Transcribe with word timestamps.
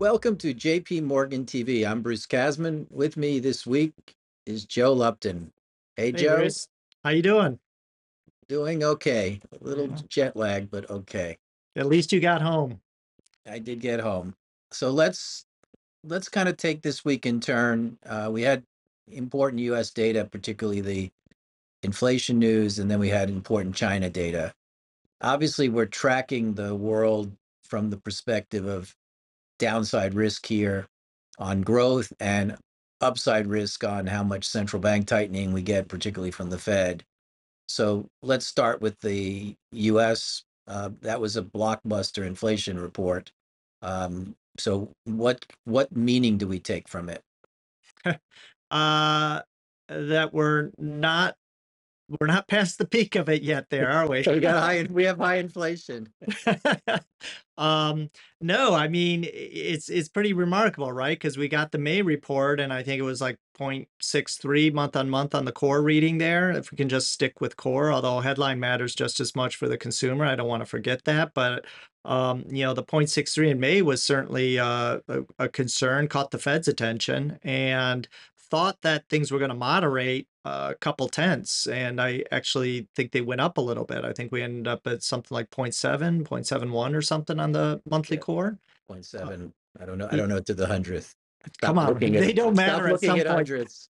Welcome 0.00 0.38
to 0.38 0.54
JP 0.54 1.02
Morgan 1.02 1.44
TV. 1.44 1.86
I'm 1.86 2.00
Bruce 2.00 2.26
Kasman. 2.26 2.90
With 2.90 3.18
me 3.18 3.38
this 3.38 3.66
week 3.66 4.16
is 4.46 4.64
Joe 4.64 4.94
Lupton. 4.94 5.52
Hey, 5.94 6.06
Hey, 6.06 6.12
Joe. 6.12 6.36
Bruce. 6.38 6.68
How 7.04 7.10
you 7.10 7.20
doing? 7.20 7.58
Doing 8.48 8.82
okay. 8.82 9.42
A 9.52 9.62
little 9.62 9.88
jet 10.08 10.36
lag, 10.36 10.70
but 10.70 10.88
okay. 10.88 11.36
At 11.76 11.84
least 11.84 12.12
you 12.12 12.20
got 12.20 12.40
home. 12.40 12.80
I 13.46 13.58
did 13.58 13.80
get 13.80 14.00
home. 14.00 14.34
So 14.70 14.90
let's 14.90 15.44
let's 16.02 16.30
kind 16.30 16.48
of 16.48 16.56
take 16.56 16.80
this 16.80 17.04
week 17.04 17.26
in 17.26 17.38
turn. 17.38 17.98
Uh, 18.06 18.30
we 18.32 18.40
had 18.40 18.62
important 19.06 19.60
U.S. 19.64 19.90
data, 19.90 20.24
particularly 20.24 20.80
the 20.80 21.10
inflation 21.82 22.38
news, 22.38 22.78
and 22.78 22.90
then 22.90 23.00
we 23.00 23.10
had 23.10 23.28
important 23.28 23.74
China 23.74 24.08
data. 24.08 24.54
Obviously, 25.20 25.68
we're 25.68 25.84
tracking 25.84 26.54
the 26.54 26.74
world 26.74 27.30
from 27.64 27.90
the 27.90 27.98
perspective 27.98 28.64
of 28.64 28.96
downside 29.60 30.14
risk 30.14 30.46
here 30.46 30.88
on 31.38 31.60
growth 31.62 32.12
and 32.18 32.56
upside 33.00 33.46
risk 33.46 33.84
on 33.84 34.06
how 34.06 34.24
much 34.24 34.44
central 34.44 34.82
bank 34.82 35.06
tightening 35.06 35.52
we 35.52 35.62
get, 35.62 35.88
particularly 35.88 36.32
from 36.32 36.50
the 36.50 36.58
Fed. 36.58 37.04
So 37.68 38.08
let's 38.22 38.46
start 38.46 38.80
with 38.80 38.98
the 39.00 39.54
US. 39.72 40.42
Uh, 40.66 40.90
that 41.02 41.20
was 41.20 41.36
a 41.36 41.42
blockbuster 41.42 42.26
inflation 42.26 42.80
report. 42.80 43.30
Um, 43.82 44.34
so 44.58 44.90
what 45.04 45.46
what 45.64 45.94
meaning 45.96 46.36
do 46.36 46.48
we 46.48 46.58
take 46.58 46.88
from 46.88 47.08
it? 47.08 47.22
Uh, 48.72 49.42
that 49.88 50.32
we're 50.32 50.70
not 50.78 51.34
we're 52.18 52.26
not 52.26 52.48
past 52.48 52.78
the 52.78 52.86
peak 52.86 53.14
of 53.14 53.28
it 53.28 53.42
yet 53.42 53.70
there, 53.70 53.90
are 53.90 54.08
we? 54.08 54.24
We 54.26 54.40
got 54.40 54.60
high 54.62 54.86
we 54.90 55.04
have 55.04 55.18
high 55.18 55.36
inflation. 55.36 56.08
um, 57.58 58.10
no, 58.40 58.74
I 58.74 58.88
mean 58.88 59.26
it's 59.30 59.88
it's 59.88 60.08
pretty 60.08 60.32
remarkable, 60.32 60.90
right? 60.90 61.16
Because 61.16 61.38
we 61.38 61.48
got 61.48 61.70
the 61.70 61.78
May 61.78 62.02
report, 62.02 62.58
and 62.58 62.72
I 62.72 62.82
think 62.82 62.98
it 62.98 63.04
was 63.04 63.20
like 63.20 63.38
0.63 63.58 64.72
month 64.72 64.96
on 64.96 65.10
month 65.10 65.34
on 65.34 65.44
the 65.44 65.52
core 65.52 65.82
reading 65.82 66.18
there. 66.18 66.50
If 66.50 66.72
we 66.72 66.76
can 66.76 66.88
just 66.88 67.12
stick 67.12 67.40
with 67.40 67.56
core, 67.56 67.92
although 67.92 68.20
headline 68.20 68.58
matters 68.58 68.94
just 68.94 69.20
as 69.20 69.36
much 69.36 69.56
for 69.56 69.68
the 69.68 69.78
consumer, 69.78 70.24
I 70.24 70.34
don't 70.34 70.48
want 70.48 70.62
to 70.62 70.66
forget 70.66 71.04
that. 71.04 71.34
But 71.34 71.64
um, 72.04 72.44
you 72.48 72.64
know, 72.64 72.72
the 72.72 72.82
0.63 72.82 73.50
in 73.50 73.60
May 73.60 73.82
was 73.82 74.02
certainly 74.02 74.58
uh, 74.58 75.00
a, 75.06 75.20
a 75.38 75.48
concern, 75.48 76.08
caught 76.08 76.30
the 76.30 76.38
Fed's 76.38 76.66
attention, 76.66 77.38
and 77.42 78.08
thought 78.50 78.80
that 78.82 79.08
things 79.08 79.30
were 79.30 79.38
going 79.38 79.50
to 79.50 79.54
moderate 79.54 80.26
a 80.44 80.74
couple 80.80 81.08
tenths. 81.08 81.66
And 81.66 82.00
I 82.00 82.24
actually 82.32 82.88
think 82.96 83.12
they 83.12 83.20
went 83.20 83.40
up 83.40 83.58
a 83.58 83.60
little 83.60 83.84
bit. 83.84 84.04
I 84.04 84.12
think 84.12 84.32
we 84.32 84.42
ended 84.42 84.66
up 84.68 84.86
at 84.86 85.02
something 85.02 85.34
like 85.34 85.50
0.7, 85.50 86.24
0.71 86.24 86.94
or 86.94 87.02
something 87.02 87.38
on 87.38 87.52
the 87.52 87.80
monthly 87.88 88.16
Yeah. 88.16 88.22
core. 88.22 88.58
Point 88.88 89.00
uh, 89.00 89.18
seven. 89.18 89.52
I 89.80 89.84
don't 89.84 89.98
know. 89.98 90.08
I 90.10 90.16
don't 90.16 90.28
know 90.28 90.40
to 90.40 90.54
the 90.54 90.66
hundredth. 90.66 91.14
Come 91.62 91.78
on, 91.78 91.98
they 91.98 92.32
don't 92.32 92.54
stop 92.54 92.66
matter 92.66 92.86
at 92.88 92.92
looking 92.94 93.08
some 93.08 93.20
at 93.20 93.26
point. 93.26 93.36
hundredths. 93.36 93.88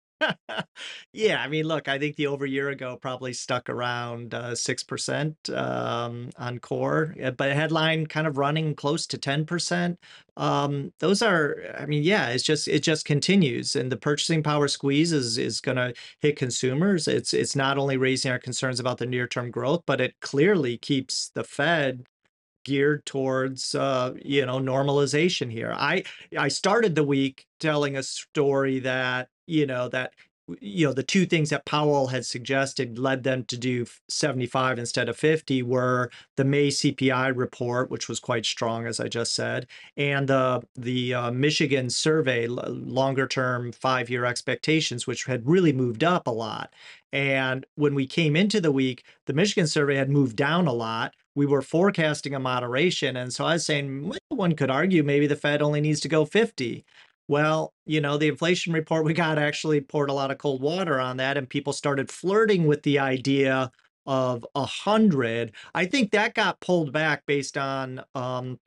Yeah, 1.14 1.42
I 1.42 1.48
mean, 1.48 1.66
look, 1.66 1.88
I 1.88 2.00
think 2.00 2.16
the 2.16 2.28
over 2.28 2.46
year 2.46 2.70
ago 2.70 2.98
probably 2.98 3.34
stuck 3.34 3.70
around 3.70 4.34
uh, 4.34 4.52
6% 4.52 5.56
um, 5.56 6.30
on 6.38 6.60
core, 6.60 7.16
uh, 7.24 7.32
but 7.32 7.52
headline 7.52 8.08
kind 8.08 8.28
of 8.28 8.38
running 8.38 8.76
close 8.76 9.06
to 9.08 9.18
10%. 9.18 9.98
Um, 10.38 10.94
those 11.00 11.22
are, 11.22 11.58
I 11.78 11.86
mean, 11.86 12.04
yeah, 12.04 12.30
it's 12.30 12.44
just, 12.44 12.68
it 12.68 12.84
just 12.84 13.06
continues. 13.06 13.76
And 13.76 13.92
the 13.92 13.98
purchasing 13.98 14.44
power 14.44 14.68
squeeze 14.68 15.12
is, 15.12 15.38
is 15.38 15.62
going 15.62 15.78
to 15.78 15.94
hit 16.20 16.38
consumers. 16.38 17.08
It's, 17.08 17.34
it's 17.34 17.56
not 17.56 17.78
only 17.78 17.98
raising 17.98 18.32
our 18.32 18.40
concerns 18.40 18.80
about 18.80 18.98
the 18.98 19.06
near 19.06 19.28
term 19.28 19.52
growth, 19.52 19.84
but 19.86 20.02
it 20.02 20.16
clearly 20.22 20.78
keeps 20.78 21.30
the 21.34 21.44
Fed 21.44 22.06
geared 22.68 23.06
towards 23.06 23.74
uh, 23.74 24.14
you 24.24 24.46
know 24.46 24.60
normalization 24.60 25.50
here. 25.50 25.74
I 25.76 26.04
I 26.38 26.50
started 26.50 26.96
the 26.96 27.04
week 27.04 27.48
telling 27.62 27.96
a 27.96 28.04
story 28.04 28.80
that 28.80 29.30
you 29.48 29.66
know 29.66 29.88
that 29.88 30.12
you 30.60 30.86
know 30.86 30.92
the 30.94 31.04
two 31.04 31.26
things 31.26 31.50
that 31.50 31.66
Powell 31.66 32.08
had 32.08 32.26
suggested 32.26 33.00
led 33.00 33.24
them 33.24 33.46
to 33.46 33.58
do 33.58 33.86
75 34.10 34.80
instead 34.80 35.08
of 35.08 35.18
50 35.18 35.64
were 35.64 36.10
the 36.36 36.44
May 36.44 36.68
CPI 36.68 37.36
report, 37.36 37.90
which 37.90 38.10
was 38.10 38.20
quite 38.20 38.46
strong, 38.46 38.86
as 38.86 39.00
I 39.00 39.08
just 39.08 39.34
said, 39.34 39.68
and 39.96 40.28
the 40.28 40.62
the 40.76 41.14
uh, 41.14 41.32
Michigan 41.32 41.90
survey, 41.90 42.48
longer 42.48 43.28
term 43.28 43.72
five 43.72 44.10
year 44.10 44.26
expectations, 44.26 45.08
which 45.08 45.24
had 45.24 45.48
really 45.48 45.72
moved 45.72 46.04
up 46.04 46.28
a 46.28 46.32
lot. 46.32 46.74
And 47.14 47.66
when 47.76 47.96
we 47.96 48.06
came 48.06 48.36
into 48.36 48.60
the 48.60 48.72
week, 48.72 49.04
the 49.26 49.34
Michigan 49.34 49.68
survey 49.68 49.96
had 49.96 50.10
moved 50.10 50.36
down 50.36 50.68
a 50.68 50.74
lot. 50.74 51.14
We 51.36 51.46
were 51.46 51.62
forecasting 51.62 52.36
a 52.36 52.40
moderation. 52.40 53.16
And 53.16 53.32
so 53.34 53.46
I 53.46 53.54
was 53.54 53.66
saying, 53.66 54.10
well, 54.10 54.20
one 54.30 54.56
could 54.56 54.70
argue 54.70 55.04
maybe 55.04 55.28
the 55.28 55.36
Fed 55.36 55.62
only 55.62 55.82
needs 55.82 56.00
to 56.02 56.10
go 56.10 56.26
50. 56.26 56.86
Well, 57.28 57.74
you 57.86 58.02
know, 58.02 58.18
the 58.18 58.30
inflation 58.30 58.74
report 58.74 59.06
we 59.06 59.14
got 59.14 59.38
actually 59.38 59.82
poured 59.82 60.10
a 60.10 60.14
lot 60.14 60.32
of 60.32 60.38
cold 60.38 60.62
water 60.62 61.00
on 61.00 61.18
that, 61.18 61.38
and 61.38 61.50
people 61.50 61.74
started 61.74 62.10
flirting 62.10 62.68
with 62.68 62.84
the 62.84 63.00
idea 63.00 63.72
of 64.06 64.46
a 64.56 64.66
hundred. 64.66 65.52
I 65.76 65.86
think 65.86 66.12
that 66.12 66.34
got 66.34 66.62
pulled 66.62 66.94
back 66.94 67.26
based 67.26 67.58
on 67.58 68.02
um, 68.16 68.60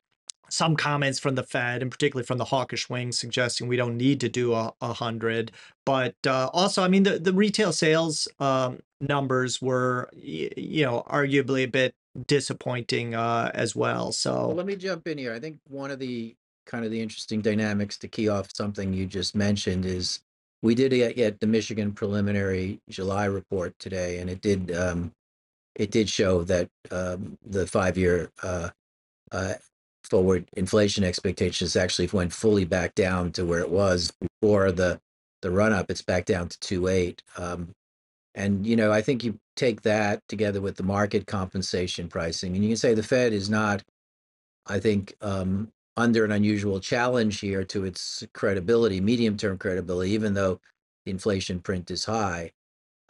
some 0.51 0.75
comments 0.75 1.19
from 1.19 1.35
the 1.35 1.43
Fed, 1.43 1.81
and 1.81 1.91
particularly 1.91 2.25
from 2.25 2.37
the 2.37 2.45
hawkish 2.45 2.89
wing, 2.89 3.11
suggesting 3.11 3.67
we 3.67 3.77
don't 3.77 3.97
need 3.97 4.19
to 4.21 4.29
do 4.29 4.53
a, 4.53 4.73
a 4.81 4.93
hundred. 4.93 5.51
But 5.85 6.15
uh, 6.25 6.49
also, 6.53 6.83
I 6.83 6.87
mean, 6.87 7.03
the, 7.03 7.19
the 7.19 7.33
retail 7.33 7.71
sales 7.71 8.27
um, 8.39 8.79
numbers 8.99 9.61
were, 9.61 10.09
you 10.13 10.85
know, 10.85 11.03
arguably 11.09 11.63
a 11.63 11.67
bit 11.67 11.95
disappointing 12.27 13.15
uh, 13.15 13.51
as 13.53 13.75
well. 13.75 14.05
Well, 14.05 14.11
So, 14.11 14.49
let 14.49 14.65
me 14.65 14.75
jump 14.75 15.07
in 15.07 15.17
here. 15.17 15.33
I 15.33 15.39
think 15.39 15.59
one 15.67 15.91
of 15.91 15.99
the 15.99 16.35
kind 16.65 16.85
of 16.85 16.91
the 16.91 17.01
interesting 17.01 17.41
dynamics 17.41 17.97
to 17.97 18.07
key 18.07 18.29
off 18.29 18.49
something 18.53 18.93
you 18.93 19.05
just 19.05 19.35
mentioned 19.35 19.85
is 19.85 20.19
we 20.61 20.75
did 20.75 20.91
get, 20.91 21.15
get 21.15 21.39
the 21.39 21.47
Michigan 21.47 21.91
preliminary 21.91 22.79
July 22.89 23.25
report 23.25 23.77
today, 23.79 24.19
and 24.19 24.29
it 24.29 24.41
did 24.41 24.71
um, 24.75 25.11
it 25.75 25.91
did 25.91 26.09
show 26.09 26.43
that 26.43 26.69
um, 26.91 27.37
the 27.45 27.65
five 27.65 27.97
year 27.97 28.31
uh, 28.43 28.69
uh, 29.31 29.53
forward 30.11 30.45
inflation 30.57 31.05
expectations 31.05 31.77
actually 31.77 32.09
went 32.11 32.33
fully 32.33 32.65
back 32.65 32.93
down 32.95 33.31
to 33.31 33.45
where 33.45 33.61
it 33.61 33.69
was 33.71 34.11
before 34.19 34.71
the 34.71 34.99
the 35.41 35.49
run 35.49 35.71
up. 35.73 35.89
It's 35.89 36.01
back 36.01 36.25
down 36.25 36.49
to 36.49 36.59
two 36.59 36.89
eight. 36.89 37.23
Um, 37.37 37.73
and 38.35 38.67
you 38.67 38.75
know, 38.75 38.91
I 38.91 39.01
think 39.01 39.23
you 39.23 39.39
take 39.55 39.81
that 39.83 40.21
together 40.27 40.59
with 40.59 40.75
the 40.75 40.83
market 40.83 41.27
compensation 41.27 42.09
pricing, 42.09 42.55
and 42.55 42.63
you 42.63 42.71
can 42.71 42.77
say 42.77 42.93
the 42.93 43.03
Fed 43.03 43.31
is 43.31 43.49
not, 43.49 43.83
I 44.67 44.79
think, 44.79 45.15
um, 45.21 45.69
under 45.95 46.25
an 46.25 46.31
unusual 46.31 46.81
challenge 46.81 47.39
here 47.39 47.63
to 47.63 47.85
its 47.85 48.23
credibility, 48.33 48.99
medium 48.99 49.37
term 49.37 49.57
credibility, 49.57 50.11
even 50.11 50.33
though 50.33 50.59
the 51.05 51.11
inflation 51.11 51.61
print 51.61 51.89
is 51.89 52.05
high. 52.05 52.51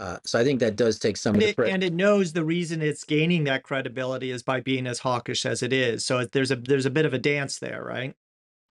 Uh, 0.01 0.17
so 0.25 0.39
I 0.39 0.43
think 0.43 0.59
that 0.61 0.75
does 0.75 0.97
take 0.97 1.15
some 1.15 1.35
and 1.35 1.43
of 1.43 1.45
the 1.45 1.51
it, 1.51 1.55
pre- 1.55 1.69
and 1.69 1.83
it 1.83 1.93
knows 1.93 2.33
the 2.33 2.43
reason 2.43 2.81
it's 2.81 3.03
gaining 3.03 3.43
that 3.43 3.61
credibility 3.61 4.31
is 4.31 4.41
by 4.41 4.59
being 4.59 4.87
as 4.87 4.97
hawkish 4.97 5.45
as 5.45 5.61
it 5.61 5.71
is. 5.71 6.03
So 6.03 6.25
there's 6.25 6.49
a 6.49 6.55
there's 6.55 6.87
a 6.87 6.89
bit 6.89 7.05
of 7.05 7.13
a 7.13 7.19
dance 7.19 7.59
there, 7.59 7.83
right? 7.83 8.15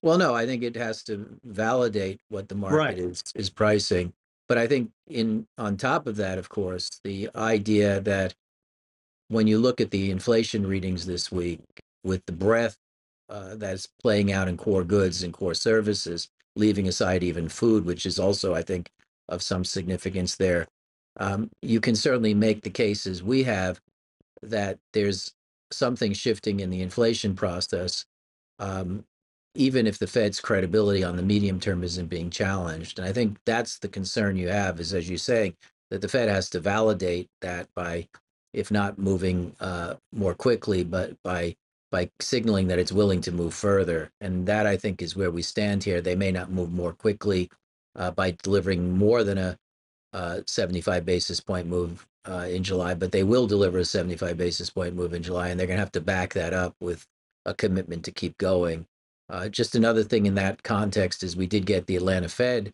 Well, 0.03 0.19
no, 0.19 0.35
I 0.35 0.45
think 0.45 0.65
it 0.65 0.75
has 0.75 1.05
to 1.05 1.39
validate 1.45 2.21
what 2.31 2.49
the 2.49 2.57
market 2.57 2.77
Right. 2.77 2.99
is 2.99 3.23
is 3.37 3.49
pricing. 3.49 4.13
But 4.49 4.59
I 4.59 4.67
think 4.67 4.91
in 5.07 5.47
on 5.57 5.77
top 5.77 6.09
of 6.09 6.17
that, 6.17 6.37
of 6.37 6.49
course, 6.49 7.01
the 7.05 7.31
idea 7.37 8.01
that 8.01 8.35
when 9.29 9.47
you 9.47 9.61
look 9.61 9.81
at 9.81 9.93
the 9.93 10.11
inflation 10.11 10.67
readings 10.67 11.07
this 11.07 11.31
week, 11.31 11.61
with 12.03 12.27
the 12.27 12.33
breadth 12.33 12.77
uh, 13.29 13.55
that's 13.55 13.87
playing 14.03 14.33
out 14.33 14.49
in 14.49 14.57
core 14.57 14.83
goods 14.83 15.23
and 15.23 15.33
core 15.33 15.55
services, 15.55 16.29
leaving 16.57 16.89
aside 16.89 17.23
even 17.23 17.49
food, 17.49 17.85
which 17.85 18.05
is 18.05 18.19
also, 18.19 18.53
I 18.53 18.63
think, 18.63 18.91
of 19.29 19.43
some 19.43 19.65
significance 19.65 20.35
there, 20.35 20.67
um, 21.21 21.51
you 21.63 21.81
can 21.81 21.97
certainly 21.97 22.35
make 22.35 22.63
the 22.63 22.71
cases 22.71 23.23
we 23.23 23.45
have 23.45 23.81
that 24.43 24.79
there's 24.95 25.33
something 25.73 26.13
shifting 26.15 26.61
in 26.61 26.71
the 26.71 26.83
inflation 26.83 27.37
process 27.37 28.05
um, 28.61 29.05
even 29.55 29.89
if 29.89 29.99
the 29.99 30.09
Fed's 30.09 30.41
credibility 30.41 31.05
on 31.05 31.17
the 31.17 31.25
medium 31.25 31.61
term 31.61 31.85
isn't 31.85 32.09
being 32.09 32.31
challenged. 32.31 33.01
And 33.01 33.09
I 33.09 33.15
think 33.15 33.39
that's 33.47 33.81
the 33.81 33.89
concern 33.89 34.37
you 34.39 34.51
have 34.51 34.81
is, 34.81 34.95
as 34.95 35.11
you 35.11 35.19
say, 35.19 35.57
that 35.91 36.03
the 36.03 36.09
Fed 36.09 36.29
has 36.29 36.51
to 36.53 36.61
validate 36.61 37.31
that 37.43 37.69
by, 37.77 38.09
if 38.55 38.73
not 38.73 38.99
moving 38.99 39.55
uh, 39.61 39.97
more 40.15 40.35
quickly, 40.35 40.85
but 40.85 41.15
by 41.25 41.57
by 41.93 42.11
signaling 42.21 42.69
that 42.69 42.81
it's 42.81 42.93
willing 42.93 43.23
to 43.23 43.33
move 43.33 43.55
further. 43.55 44.11
And 44.21 44.47
that 44.49 44.67
I 44.67 44.77
think 44.77 45.03
is 45.03 45.17
where 45.17 45.31
we 45.31 45.43
stand 45.43 45.85
here. 45.85 46.03
They 46.03 46.17
may 46.17 46.33
not 46.33 46.51
move 46.53 46.73
more 46.73 46.93
quickly 46.93 47.51
uh, 47.97 48.11
by 48.13 48.33
delivering 48.43 48.99
more 48.99 49.25
than 49.25 49.39
a 49.39 49.59
uh, 50.13 50.41
75 50.47 51.07
basis 51.07 51.41
point 51.41 51.69
move 51.69 52.07
uh, 52.29 52.47
in 52.51 52.65
July, 52.65 52.95
but 52.95 53.13
they 53.13 53.25
will 53.25 53.47
deliver 53.47 53.79
a 53.79 53.87
75 53.87 54.37
basis 54.37 54.71
point 54.71 54.97
move 54.97 55.15
in 55.15 55.23
July, 55.25 55.49
and 55.51 55.61
they're 55.61 55.69
going 55.69 55.79
to 55.79 55.83
have 55.83 55.93
to 55.93 56.03
back 56.03 56.35
that 56.35 56.55
up 56.55 56.77
with 56.81 57.07
a 57.47 57.55
commitment 57.55 58.05
to 58.07 58.13
keep 58.13 58.39
going. 58.39 58.87
Uh, 59.31 59.49
just 59.49 59.75
another 59.77 60.05
thing 60.05 60.27
in 60.27 60.37
that 60.37 60.63
context 60.65 61.23
is 61.25 61.37
we 61.37 61.47
did 61.49 61.67
get 61.67 61.87
the 61.87 61.97
Atlanta 61.97 62.29
Fed 62.29 62.73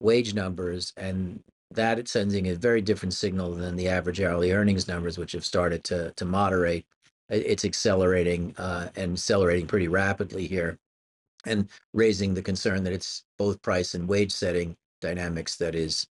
wage 0.00 0.34
numbers, 0.34 0.92
and 0.96 1.42
that 1.72 1.98
it's 1.98 2.12
sending 2.12 2.48
a 2.48 2.54
very 2.56 2.82
different 2.82 3.14
signal 3.14 3.52
than 3.54 3.76
the 3.76 3.88
average 3.88 4.20
hourly 4.20 4.52
earnings 4.52 4.88
numbers, 4.88 5.18
which 5.18 5.32
have 5.32 5.44
started 5.46 5.84
to 5.84 6.12
to 6.16 6.24
moderate. 6.26 6.86
It's 7.30 7.64
accelerating 7.64 8.54
uh, 8.58 8.90
and 8.96 9.14
accelerating 9.14 9.66
pretty 9.68 9.88
rapidly 9.88 10.46
here. 10.48 10.70
and 11.46 11.68
raising 11.92 12.34
the 12.34 12.42
concern 12.42 12.84
that 12.84 12.92
it's 12.92 13.24
both 13.38 13.62
price 13.62 13.94
and 13.94 14.08
wage 14.08 14.32
setting 14.32 14.76
dynamics 15.00 15.56
that 15.56 15.74
is 15.74 16.06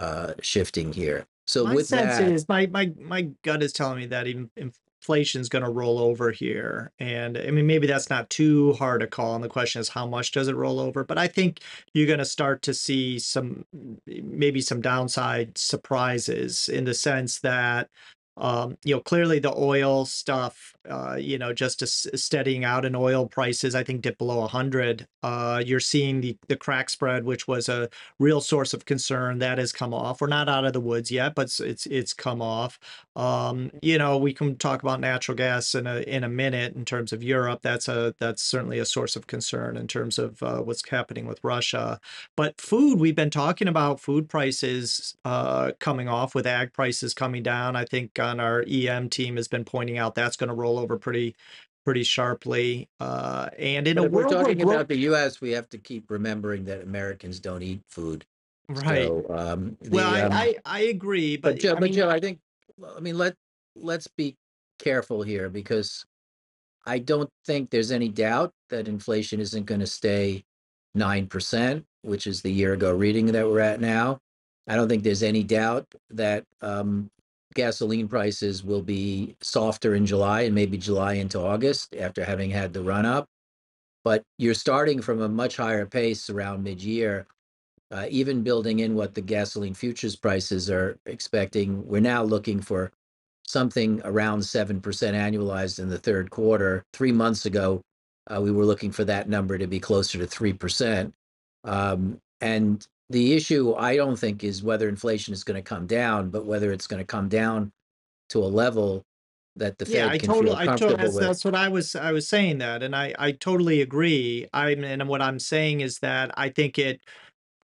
uh, 0.00 0.34
shifting 0.40 0.92
here. 0.92 1.26
So 1.46 1.64
My 1.64 1.74
with 1.74 1.86
sense 1.86 2.18
that, 2.18 2.28
is 2.28 2.48
my 2.48 2.66
my 2.66 2.92
my 2.98 3.22
gut 3.42 3.62
is 3.62 3.72
telling 3.72 3.98
me 3.98 4.06
that 4.06 4.26
even 4.26 4.50
inflation's 4.56 5.48
going 5.48 5.64
to 5.64 5.70
roll 5.70 5.98
over 5.98 6.30
here, 6.30 6.92
and 6.98 7.36
I 7.36 7.50
mean 7.50 7.66
maybe 7.66 7.86
that's 7.86 8.10
not 8.10 8.30
too 8.30 8.72
hard 8.74 9.02
a 9.02 9.06
call. 9.06 9.34
And 9.34 9.44
the 9.44 9.48
question 9.48 9.80
is 9.80 9.88
how 9.88 10.06
much 10.06 10.32
does 10.32 10.48
it 10.48 10.56
roll 10.56 10.80
over? 10.80 11.04
But 11.04 11.18
I 11.18 11.26
think 11.26 11.60
you're 11.92 12.06
going 12.06 12.18
to 12.18 12.24
start 12.24 12.62
to 12.62 12.74
see 12.74 13.18
some 13.18 13.66
maybe 14.06 14.60
some 14.60 14.80
downside 14.80 15.58
surprises 15.58 16.68
in 16.68 16.84
the 16.84 16.94
sense 16.94 17.40
that 17.40 17.88
um, 18.36 18.78
you 18.84 18.94
know, 18.94 19.00
clearly 19.00 19.38
the 19.38 19.54
oil 19.54 20.06
stuff, 20.06 20.74
uh, 20.88 21.16
you 21.16 21.38
know, 21.38 21.52
just 21.52 21.82
steadying 22.18 22.64
out 22.64 22.84
in 22.84 22.94
oil 22.94 23.26
prices, 23.26 23.74
I 23.74 23.84
think 23.84 24.02
dipped 24.02 24.18
below 24.18 24.40
100. 24.40 25.06
Uh, 25.22 25.62
you're 25.64 25.80
seeing 25.80 26.20
the 26.20 26.36
the 26.48 26.56
crack 26.56 26.88
spread, 26.88 27.24
which 27.24 27.46
was 27.46 27.68
a 27.68 27.88
real 28.18 28.40
source 28.40 28.72
of 28.72 28.84
concern, 28.84 29.38
that 29.38 29.58
has 29.58 29.72
come 29.72 29.92
off. 29.92 30.20
We're 30.20 30.28
not 30.28 30.48
out 30.48 30.64
of 30.64 30.72
the 30.72 30.80
woods 30.80 31.10
yet, 31.10 31.34
but 31.34 31.42
it's 31.42 31.60
it's, 31.60 31.86
it's 31.86 32.14
come 32.14 32.40
off. 32.40 32.78
Um, 33.16 33.70
you 33.82 33.98
know, 33.98 34.16
we 34.16 34.32
can 34.32 34.56
talk 34.56 34.82
about 34.82 35.00
natural 35.00 35.36
gas 35.36 35.74
in 35.74 35.86
a 35.86 36.00
in 36.00 36.24
a 36.24 36.28
minute 36.28 36.74
in 36.74 36.84
terms 36.84 37.12
of 37.12 37.22
Europe. 37.22 37.60
That's 37.62 37.88
a 37.88 38.14
that's 38.18 38.42
certainly 38.42 38.78
a 38.78 38.86
source 38.86 39.16
of 39.16 39.26
concern 39.26 39.76
in 39.76 39.86
terms 39.86 40.18
of 40.18 40.42
uh, 40.42 40.60
what's 40.62 40.88
happening 40.88 41.26
with 41.26 41.42
Russia. 41.42 42.00
But 42.36 42.60
food, 42.60 42.98
we've 43.00 43.16
been 43.16 43.30
talking 43.30 43.68
about 43.68 44.00
food 44.00 44.28
prices 44.28 45.16
uh, 45.24 45.72
coming 45.78 46.08
off 46.08 46.34
with 46.34 46.46
ag 46.46 46.72
prices 46.72 47.12
coming 47.14 47.42
down. 47.42 47.76
I 47.76 47.84
think 47.84 48.18
on 48.18 48.40
our 48.40 48.64
EM 48.68 49.10
team 49.10 49.36
has 49.36 49.48
been 49.48 49.64
pointing 49.64 49.98
out 49.98 50.14
that's 50.14 50.36
going 50.36 50.48
to 50.48 50.54
roll 50.54 50.69
over 50.78 50.98
pretty 50.98 51.34
pretty 51.84 52.02
sharply. 52.02 52.88
Uh, 52.98 53.48
and 53.58 53.88
in 53.88 53.96
but 53.96 54.02
a 54.02 54.06
if 54.06 54.12
we're 54.12 54.22
world 54.22 54.34
where 54.34 54.44
talking 54.44 54.62
about 54.62 54.88
the 54.88 54.98
U.S., 54.98 55.40
we 55.40 55.50
have 55.52 55.68
to 55.70 55.78
keep 55.78 56.10
remembering 56.10 56.64
that 56.64 56.82
Americans 56.82 57.40
don't 57.40 57.62
eat 57.62 57.82
food. 57.88 58.24
right? 58.68 59.08
So 59.08 59.26
um, 59.30 59.76
Well, 59.90 60.14
I, 60.14 60.20
um, 60.22 60.32
I 60.32 60.56
I 60.64 60.80
agree, 60.82 61.36
but 61.36 61.54
but 61.54 61.60
Joe, 61.60 61.74
I 61.76 61.80
but 61.80 61.92
Joe, 61.92 62.08
I 62.08 62.20
think 62.20 62.38
I 62.96 63.00
mean 63.00 63.18
let 63.18 63.34
let's 63.74 64.06
be 64.08 64.36
careful 64.78 65.22
here 65.22 65.48
because 65.48 66.04
I 66.86 66.98
don't 66.98 67.30
think 67.46 67.70
there's 67.70 67.92
any 67.92 68.08
doubt 68.08 68.52
that 68.70 68.88
inflation 68.88 69.40
isn't 69.40 69.66
going 69.66 69.80
to 69.80 69.86
stay 69.86 70.44
nine 70.94 71.26
percent, 71.26 71.84
which 72.02 72.26
is 72.26 72.42
the 72.42 72.52
year 72.52 72.72
ago 72.72 72.94
reading 72.94 73.26
that 73.26 73.46
we're 73.46 73.60
at 73.60 73.80
now. 73.80 74.18
I 74.66 74.76
don't 74.76 74.88
think 74.88 75.02
there's 75.02 75.22
any 75.22 75.42
doubt 75.42 75.86
that 76.10 76.44
um, 76.62 77.10
gasoline 77.54 78.08
prices 78.08 78.62
will 78.64 78.82
be 78.82 79.36
softer 79.40 79.94
in 79.94 80.06
July 80.06 80.42
and 80.42 80.54
maybe 80.54 80.78
July 80.78 81.14
into 81.14 81.38
August 81.38 81.94
after 81.96 82.24
having 82.24 82.50
had 82.50 82.72
the 82.72 82.82
run 82.82 83.06
up. 83.06 83.26
But 84.04 84.22
you're 84.38 84.54
starting 84.54 85.02
from 85.02 85.20
a 85.20 85.28
much 85.28 85.56
higher 85.56 85.84
pace 85.86 86.30
around 86.30 86.64
mid-year 86.64 87.26
uh, 87.92 88.06
even 88.08 88.42
building 88.42 88.80
in 88.80 88.94
what 88.94 89.14
the 89.14 89.20
gasoline 89.20 89.74
futures 89.74 90.14
prices 90.14 90.70
are 90.70 90.98
expecting, 91.06 91.86
we're 91.86 92.00
now 92.00 92.22
looking 92.22 92.60
for 92.60 92.92
something 93.44 94.00
around 94.04 94.40
7% 94.40 94.80
annualized 94.80 95.80
in 95.80 95.88
the 95.88 95.98
third 95.98 96.30
quarter. 96.30 96.84
Three 96.92 97.10
months 97.10 97.46
ago, 97.46 97.82
uh, 98.32 98.40
we 98.40 98.52
were 98.52 98.64
looking 98.64 98.92
for 98.92 99.04
that 99.04 99.28
number 99.28 99.58
to 99.58 99.66
be 99.66 99.80
closer 99.80 100.18
to 100.18 100.26
3%. 100.26 101.12
Um, 101.64 102.20
and 102.40 102.86
the 103.10 103.34
issue, 103.34 103.74
I 103.74 103.96
don't 103.96 104.16
think, 104.16 104.44
is 104.44 104.62
whether 104.62 104.88
inflation 104.88 105.34
is 105.34 105.44
going 105.44 105.56
to 105.56 105.68
come 105.68 105.86
down, 105.86 106.30
but 106.30 106.46
whether 106.46 106.72
it's 106.72 106.86
going 106.86 107.00
to 107.00 107.06
come 107.06 107.28
down 107.28 107.72
to 108.30 108.38
a 108.38 108.46
level 108.46 109.04
that 109.56 109.78
the 109.78 109.84
yeah, 109.84 110.04
Fed 110.04 110.12
I 110.12 110.18
can 110.18 110.28
totally, 110.28 110.46
feel 110.46 110.56
I 110.56 110.64
to, 110.64 110.70
comfortable 110.70 110.96
that's 110.96 111.14
with. 111.14 111.24
that's 111.24 111.44
what 111.44 111.54
I 111.56 111.68
was 111.68 111.96
I 111.96 112.12
was 112.12 112.28
saying 112.28 112.58
that, 112.58 112.82
and 112.82 112.94
I 112.94 113.14
I 113.18 113.32
totally 113.32 113.80
agree. 113.82 114.48
I 114.52 114.70
and 114.70 115.08
what 115.08 115.20
I'm 115.20 115.38
saying 115.40 115.80
is 115.80 115.98
that 115.98 116.30
I 116.38 116.48
think 116.48 116.78
it 116.78 117.00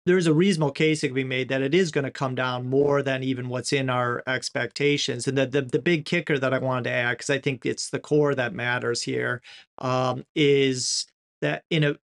there's 0.07 0.27
a 0.27 0.35
reasonable 0.35 0.73
case 0.73 1.01
that 1.01 1.09
can 1.09 1.15
be 1.15 1.25
made 1.25 1.49
that 1.49 1.63
it 1.63 1.75
is 1.75 1.91
going 1.91 2.05
to 2.05 2.11
come 2.11 2.35
down 2.35 2.69
more 2.69 3.03
than 3.03 3.23
even 3.23 3.49
what's 3.49 3.73
in 3.73 3.91
our 3.91 4.23
expectations. 4.27 5.27
And 5.27 5.39
the 5.39 5.47
the, 5.47 5.63
the 5.63 5.79
big 5.79 6.05
kicker 6.05 6.39
that 6.39 6.53
I 6.55 6.59
wanted 6.59 6.85
to 6.85 6.91
add, 6.91 7.13
because 7.13 7.31
I 7.31 7.39
think 7.39 7.65
it's 7.65 7.91
the 7.91 8.01
core 8.01 8.35
that 8.35 8.55
matters 8.55 9.03
here, 9.03 9.43
um, 9.79 10.25
is 10.35 11.07
that 11.41 11.65
in 11.71 11.85
a 11.85 11.97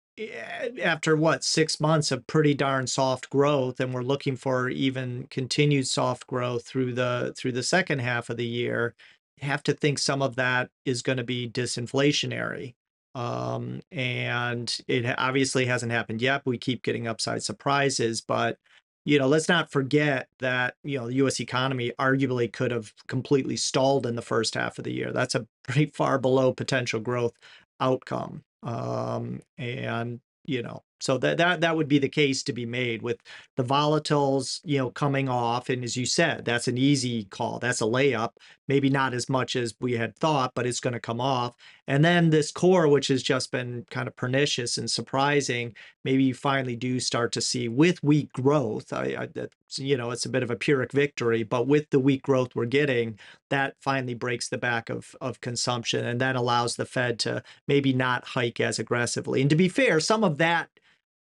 after 0.83 1.17
what 1.17 1.45
six 1.45 1.81
months 1.81 2.11
of 2.11 2.27
pretty 2.27 2.55
darn 2.55 2.87
soft 2.87 3.31
growth, 3.31 3.81
and 3.81 3.93
we're 3.93 4.03
looking 4.03 4.37
for 4.37 4.69
even 4.69 5.27
continued 5.31 5.87
soft 5.89 6.27
growth 6.27 6.67
through 6.67 6.95
the 6.95 7.35
through 7.37 7.53
the 7.53 7.63
second 7.63 8.01
half 8.01 8.31
of 8.31 8.37
the 8.37 8.47
year, 8.47 8.95
have 9.41 9.63
to 9.65 9.75
think 9.75 9.99
some 9.99 10.23
of 10.23 10.37
that 10.37 10.71
is 10.85 11.03
going 11.03 11.19
to 11.19 11.25
be 11.25 11.49
disinflationary 11.49 12.75
um, 13.17 13.81
and 13.91 14.79
it 14.89 15.07
obviously 15.19 15.65
hasn't 15.65 15.91
happened 15.91 16.21
yet. 16.21 16.43
We 16.45 16.59
keep 16.59 16.83
getting 16.83 17.09
upside 17.09 17.43
surprises, 17.43 18.21
but 18.21 18.59
you 19.07 19.19
know, 19.19 19.27
let's 19.27 19.49
not 19.49 19.71
forget 19.73 20.29
that 20.41 20.75
you 20.85 20.99
know 20.99 21.07
the 21.07 21.15
U.S. 21.15 21.41
economy 21.41 21.93
arguably 21.99 22.53
could 22.53 22.71
have 22.73 22.93
completely 23.09 23.57
stalled 23.57 24.05
in 24.07 24.17
the 24.17 24.23
first 24.23 24.55
half 24.55 24.77
of 24.79 24.85
the 24.85 24.93
year. 24.93 25.13
That's 25.13 25.35
a 25.35 25.47
pretty 25.65 25.87
far 25.87 26.19
below 26.19 26.53
potential 26.53 27.01
growth 27.01 27.33
outcome, 27.81 28.45
um, 28.63 29.41
and 29.59 30.21
you 30.47 30.63
know, 30.63 30.83
so 31.01 31.19
that 31.19 31.37
that 31.39 31.61
that 31.61 31.77
would 31.77 31.89
be 31.89 31.99
the 31.99 32.09
case 32.09 32.43
to 32.45 32.53
be 32.53 32.65
made 32.65 33.03
with 33.03 33.19
the 33.57 33.65
volatiles, 33.65 34.61
you 34.65 34.79
know, 34.79 34.91
coming 34.91 35.29
off. 35.29 35.69
And 35.69 35.85
as 35.85 35.97
you 35.97 36.07
said, 36.07 36.45
that's 36.45 36.69
an 36.69 36.79
easy 36.79 37.25
call. 37.25 37.59
That's 37.59 37.81
a 37.81 37.85
layup. 37.85 38.31
Maybe 38.69 38.89
not 38.89 39.13
as 39.13 39.29
much 39.29 39.57
as 39.57 39.75
we 39.81 39.93
had 39.93 40.17
thought, 40.17 40.53
but 40.55 40.67
it's 40.67 40.81
going 40.81 40.95
to 40.95 41.01
come 41.01 41.21
off. 41.21 41.55
And 41.87 42.05
then 42.05 42.31
this 42.31 42.51
core, 42.51 42.89
which 42.89 43.09
has 43.09 43.23
just 43.23 43.53
been 43.53 43.85
kind 43.91 44.09
of 44.09 44.17
pernicious 44.17 44.79
and 44.79 44.91
surprising, 44.91 45.75
maybe 46.05 46.25
you 46.25 46.35
finally 46.35 46.77
do 46.77 46.99
start 46.99 47.33
to 47.33 47.41
see 47.41 47.69
with 47.69 48.03
weak 48.03 48.33
growth. 48.33 48.93
I, 48.93 49.29
I 49.37 49.47
you 49.77 49.97
know, 49.97 50.11
it's 50.11 50.27
a 50.27 50.31
bit 50.31 50.43
of 50.43 50.51
a 50.51 50.57
Pyrrhic 50.57 50.93
victory, 50.93 51.43
but 51.43 51.67
with 51.67 51.91
the 51.91 51.99
weak 51.99 52.23
growth 52.23 52.55
we're 52.55 52.67
getting, 52.67 53.19
that 53.51 53.75
finally 53.81 54.15
breaks 54.15 54.49
the 54.49 54.59
back 54.59 54.91
of 54.91 55.15
of 55.21 55.41
consumption, 55.41 56.05
and 56.07 56.21
that 56.21 56.37
allows 56.37 56.77
the 56.77 56.87
Fed 56.87 57.19
to 57.21 57.43
maybe 57.69 57.93
not 57.93 58.25
hike 58.25 58.61
as 58.61 58.79
aggressively. 58.79 59.41
And 59.41 59.51
to 59.51 59.57
be 59.57 59.69
fair, 59.69 60.01
some 60.01 60.25
of 60.25 60.39
that 60.39 60.69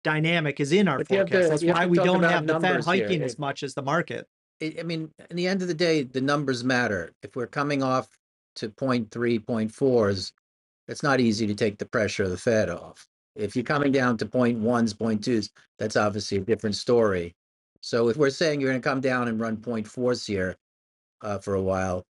dynamic 0.04 0.60
is 0.60 0.72
in 0.72 0.86
our 0.88 0.98
But 0.98 1.08
forecast. 1.08 1.44
to 1.44 1.48
That's 1.66 1.78
why 1.78 1.86
we 1.86 1.98
don't 1.98 2.22
have 2.22 2.46
the 2.46 2.54
Fed 2.54 2.62
numbers 2.62 2.86
here. 2.90 3.08
hiking 3.08 3.22
as 3.22 3.38
much 3.38 3.62
as 3.62 3.74
the 3.74 3.82
market. 3.82 4.28
I 4.62 4.76
I 4.80 4.82
mean, 4.84 5.10
in 5.30 5.36
the 5.36 5.46
end 5.48 5.62
of 5.62 5.68
the 5.68 5.74
day, 5.74 6.02
the 6.02 6.20
numbers 6.20 6.62
matter. 6.64 7.12
If 7.22 7.36
we're 7.36 7.46
coming 7.46 7.82
off 7.82 8.08
to 8.56 8.70
point 8.70 9.10
three, 9.10 9.38
point 9.38 9.72
fours, 9.72 10.32
it's 10.88 11.02
not 11.02 11.20
easy 11.20 11.46
to 11.46 11.54
take 11.54 11.78
the 11.78 11.86
pressure 11.86 12.22
of 12.22 12.30
the 12.30 12.36
Fed 12.36 12.70
off. 12.70 13.06
If 13.34 13.54
you're 13.54 13.64
coming 13.64 13.92
down 13.92 14.16
to 14.18 14.26
point 14.26 14.58
ones, 14.60 14.94
point 14.94 15.24
twos, 15.24 15.50
that's 15.78 15.96
obviously 15.96 16.38
a 16.38 16.40
different 16.40 16.76
story. 16.76 17.34
So 17.86 18.08
if 18.08 18.16
we're 18.16 18.30
saying 18.30 18.60
you're 18.60 18.70
going 18.70 18.82
to 18.82 18.88
come 18.88 19.00
down 19.00 19.28
and 19.28 19.38
run 19.38 19.58
point 19.58 19.86
fours 19.86 20.26
here 20.26 20.56
uh, 21.22 21.38
for 21.38 21.54
a 21.54 21.62
while, 21.62 22.04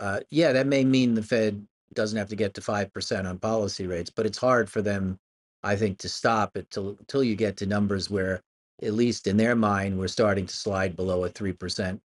uh, 0.00 0.18
yeah, 0.30 0.50
that 0.50 0.66
may 0.66 0.84
mean 0.84 1.14
the 1.14 1.22
Fed 1.22 1.64
doesn't 1.94 2.18
have 2.18 2.30
to 2.30 2.34
get 2.34 2.54
to 2.54 2.60
five 2.60 2.92
percent 2.92 3.28
on 3.28 3.38
policy 3.38 3.86
rates, 3.86 4.10
but 4.10 4.26
it's 4.26 4.36
hard 4.36 4.68
for 4.68 4.82
them, 4.82 5.20
I 5.62 5.76
think, 5.76 5.98
to 5.98 6.08
stop 6.08 6.56
it 6.56 6.68
till 6.72 6.98
till 7.06 7.22
you 7.22 7.36
get 7.36 7.56
to 7.58 7.66
numbers 7.66 8.10
where, 8.10 8.40
at 8.82 8.94
least 8.94 9.28
in 9.28 9.36
their 9.36 9.54
mind, 9.54 9.96
we're 9.96 10.08
starting 10.08 10.44
to 10.44 10.56
slide 10.56 10.96
below 10.96 11.22
a 11.22 11.28
three 11.28 11.52
percent 11.52 12.02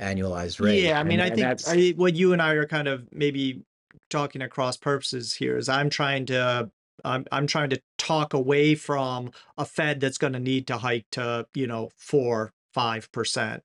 annualized 0.00 0.64
rate. 0.64 0.84
Yeah, 0.84 1.00
I 1.00 1.02
mean, 1.02 1.14
and, 1.14 1.22
I 1.22 1.26
and 1.26 1.34
think 1.34 1.48
that's 1.48 1.68
I, 1.68 1.90
what 1.96 2.14
you 2.14 2.32
and 2.34 2.40
I 2.40 2.52
are 2.52 2.66
kind 2.66 2.86
of 2.86 3.08
maybe 3.10 3.64
talking 4.10 4.42
across 4.42 4.76
purposes 4.76 5.34
here 5.34 5.58
is 5.58 5.68
I'm 5.68 5.90
trying 5.90 6.26
to 6.26 6.70
I'm 7.04 7.26
I'm 7.32 7.46
trying 7.46 7.70
to 7.70 7.80
talk 7.98 8.34
away 8.34 8.74
from 8.74 9.30
a 9.58 9.64
Fed 9.64 10.00
that's 10.00 10.18
going 10.18 10.32
to 10.34 10.40
need 10.40 10.66
to 10.68 10.78
hike 10.78 11.06
to 11.12 11.46
you 11.54 11.66
know 11.66 11.90
four 11.96 12.52
five 12.72 13.10
percent, 13.12 13.62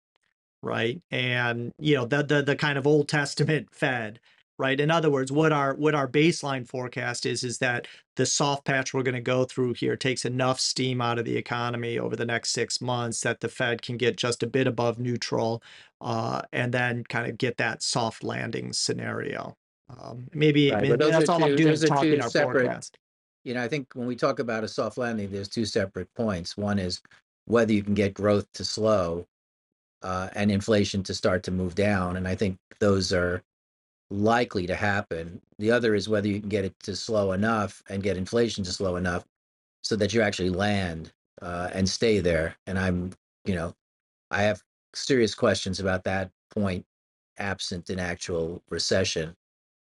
right? 0.61 1.01
And 1.11 1.73
you 1.79 1.95
know 1.95 2.05
the 2.05 2.23
the 2.23 2.41
the 2.41 2.55
kind 2.55 2.77
of 2.77 2.87
Old 2.87 3.07
Testament 3.07 3.69
Fed, 3.73 4.19
right? 4.57 4.79
In 4.79 4.91
other 4.91 5.09
words, 5.09 5.31
what 5.31 5.51
our 5.51 5.73
what 5.73 5.95
our 5.95 6.07
baseline 6.07 6.67
forecast 6.67 7.25
is 7.25 7.43
is 7.43 7.57
that 7.59 7.87
the 8.15 8.25
soft 8.25 8.65
patch 8.65 8.93
we're 8.93 9.03
going 9.03 9.15
to 9.15 9.21
go 9.21 9.45
through 9.45 9.73
here 9.73 9.95
takes 9.95 10.25
enough 10.25 10.59
steam 10.59 11.01
out 11.01 11.17
of 11.17 11.25
the 11.25 11.37
economy 11.37 11.97
over 11.97 12.15
the 12.15 12.25
next 12.25 12.51
six 12.51 12.81
months 12.81 13.21
that 13.21 13.39
the 13.39 13.49
Fed 13.49 13.81
can 13.81 13.97
get 13.97 14.17
just 14.17 14.43
a 14.43 14.47
bit 14.47 14.67
above 14.67 14.99
neutral, 14.99 15.63
uh, 16.01 16.41
and 16.51 16.73
then 16.73 17.03
kind 17.05 17.29
of 17.29 17.37
get 17.37 17.57
that 17.57 17.81
soft 17.81 18.23
landing 18.23 18.73
scenario. 18.73 19.55
Um, 19.89 20.27
maybe 20.33 20.71
right. 20.71 20.99
those 20.99 21.11
that's 21.11 21.29
all 21.29 21.43
I'm 21.43 21.55
doing 21.55 21.73
is 21.73 21.83
talking 21.83 22.21
our 22.21 22.29
separate. 22.29 22.65
forecast. 22.65 22.97
You 23.45 23.55
know, 23.55 23.63
I 23.63 23.69
think 23.69 23.87
when 23.95 24.07
we 24.07 24.15
talk 24.17 24.39
about 24.39 24.63
a 24.65 24.69
soft 24.69 24.97
landing, 24.97 25.31
there's 25.31 25.49
two 25.49 25.65
separate 25.65 26.13
points. 26.15 26.57
One 26.57 26.79
is 26.79 27.01
whether 27.45 27.73
you 27.73 27.83
can 27.83 27.95
get 27.95 28.13
growth 28.13 28.47
to 28.53 28.65
slow 28.65 29.27
uh, 30.03 30.29
and 30.35 30.51
inflation 30.51 31.03
to 31.03 31.15
start 31.15 31.43
to 31.43 31.51
move 31.51 31.75
down, 31.75 32.17
and 32.17 32.27
I 32.27 32.35
think 32.35 32.57
those 32.79 33.13
are 33.13 33.43
likely 34.11 34.67
to 34.67 34.75
happen. 34.75 35.41
The 35.59 35.71
other 35.71 35.95
is 35.95 36.09
whether 36.09 36.29
you 36.29 36.39
can 36.41 36.49
get 36.49 36.65
it 36.65 36.75
to 36.85 36.95
slow 36.95 37.33
enough 37.33 37.83
and 37.89 38.03
get 38.03 38.17
inflation 38.17 38.63
to 38.65 38.73
slow 38.73 38.97
enough 38.97 39.25
so 39.83 39.95
that 39.97 40.13
you 40.13 40.21
actually 40.21 40.51
land 40.51 41.13
uh, 41.41 41.69
and 41.73 41.89
stay 41.89 42.19
there. 42.19 42.57
And 42.67 42.79
I'm, 42.79 43.11
you 43.45 43.55
know, 43.55 43.75
I 44.31 44.43
have 44.43 44.63
serious 44.95 45.35
questions 45.35 45.79
about 45.79 46.03
that 46.05 46.31
point 46.51 46.85
absent 47.37 47.89
an 47.89 47.99
actual 47.99 48.63
recession. 48.69 49.35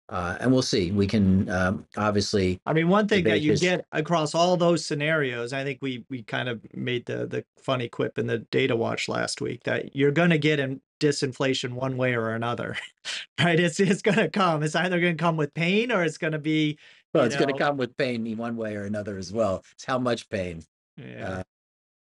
Uh, 0.08 0.38
and 0.40 0.52
we'll 0.52 0.62
see. 0.62 0.92
We 0.92 1.08
can 1.08 1.50
um, 1.50 1.86
obviously. 1.98 2.60
I 2.66 2.74
mean, 2.74 2.90
one 2.90 3.08
thing 3.08 3.24
that 3.24 3.42
you 3.42 3.54
this- 3.54 3.62
get 3.62 3.86
across 3.92 4.36
all 4.36 4.56
those 4.56 4.86
scenarios, 4.86 5.52
I 5.52 5.64
think 5.64 5.80
we 5.82 6.06
we 6.10 6.22
kind 6.24 6.48
of 6.48 6.62
made 6.76 7.06
the 7.06 7.26
the 7.26 7.44
funny 7.58 7.90
quip 7.90 8.20
in 8.20 8.28
the 8.28 8.40
data 8.40 8.76
watch 8.76 9.10
last 9.10 9.42
week 9.42 9.64
that 9.64 9.96
you're 9.96 10.12
going 10.12 10.30
to 10.30 10.38
get 10.38 10.60
in 10.60 10.80
disinflation 11.00 11.74
one 11.74 11.98
way 11.98 12.14
or 12.14 12.30
another, 12.32 12.78
right? 13.40 13.60
It's 13.60 13.80
it's 13.80 14.04
going 14.04 14.18
to 14.18 14.30
come. 14.30 14.62
It's 14.62 14.76
either 14.76 15.00
going 15.00 15.18
to 15.18 15.22
come 15.24 15.38
with 15.38 15.54
pain 15.56 15.92
or 15.92 16.04
it's 16.04 16.20
going 16.20 16.34
to 16.34 16.40
be 16.40 16.78
Well, 17.14 17.24
it's 17.26 17.36
going 17.36 17.52
to 17.52 17.58
come 17.58 17.78
with 17.78 17.98
pain 17.98 18.28
in 18.28 18.38
one 18.38 18.58
way 18.58 18.76
or 18.76 18.84
another 18.84 19.18
as 19.18 19.34
well. 19.34 19.64
It's 19.74 19.86
how 19.86 19.98
much 19.98 20.30
pain. 20.30 20.64
yeah. 20.98 21.30
Uh, 21.40 21.44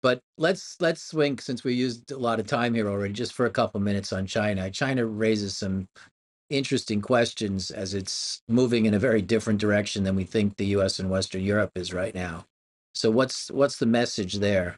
But 0.02 0.20
let's 0.36 0.76
let's 0.80 1.02
swing 1.02 1.38
since 1.38 1.64
we 1.64 1.72
used 1.72 2.10
a 2.12 2.18
lot 2.18 2.38
of 2.38 2.46
time 2.46 2.74
here 2.74 2.88
already, 2.90 3.14
just 3.14 3.32
for 3.32 3.46
a 3.46 3.50
couple 3.50 3.80
minutes 3.80 4.12
on 4.12 4.26
China. 4.26 4.70
China 4.70 5.06
raises 5.06 5.56
some 5.56 5.88
interesting 6.50 7.00
questions 7.00 7.70
as 7.70 7.94
it's 7.94 8.42
moving 8.48 8.86
in 8.86 8.94
a 8.94 8.98
very 8.98 9.22
different 9.22 9.60
direction 9.60 10.04
than 10.04 10.16
we 10.16 10.24
think 10.24 10.56
the 10.56 10.66
U.S. 10.66 10.98
and 10.98 11.10
Western 11.10 11.42
Europe 11.42 11.72
is 11.74 11.92
right 11.92 12.14
now. 12.14 12.46
So 12.94 13.10
what's 13.10 13.50
what's 13.50 13.76
the 13.76 13.86
message 13.86 14.34
there? 14.34 14.76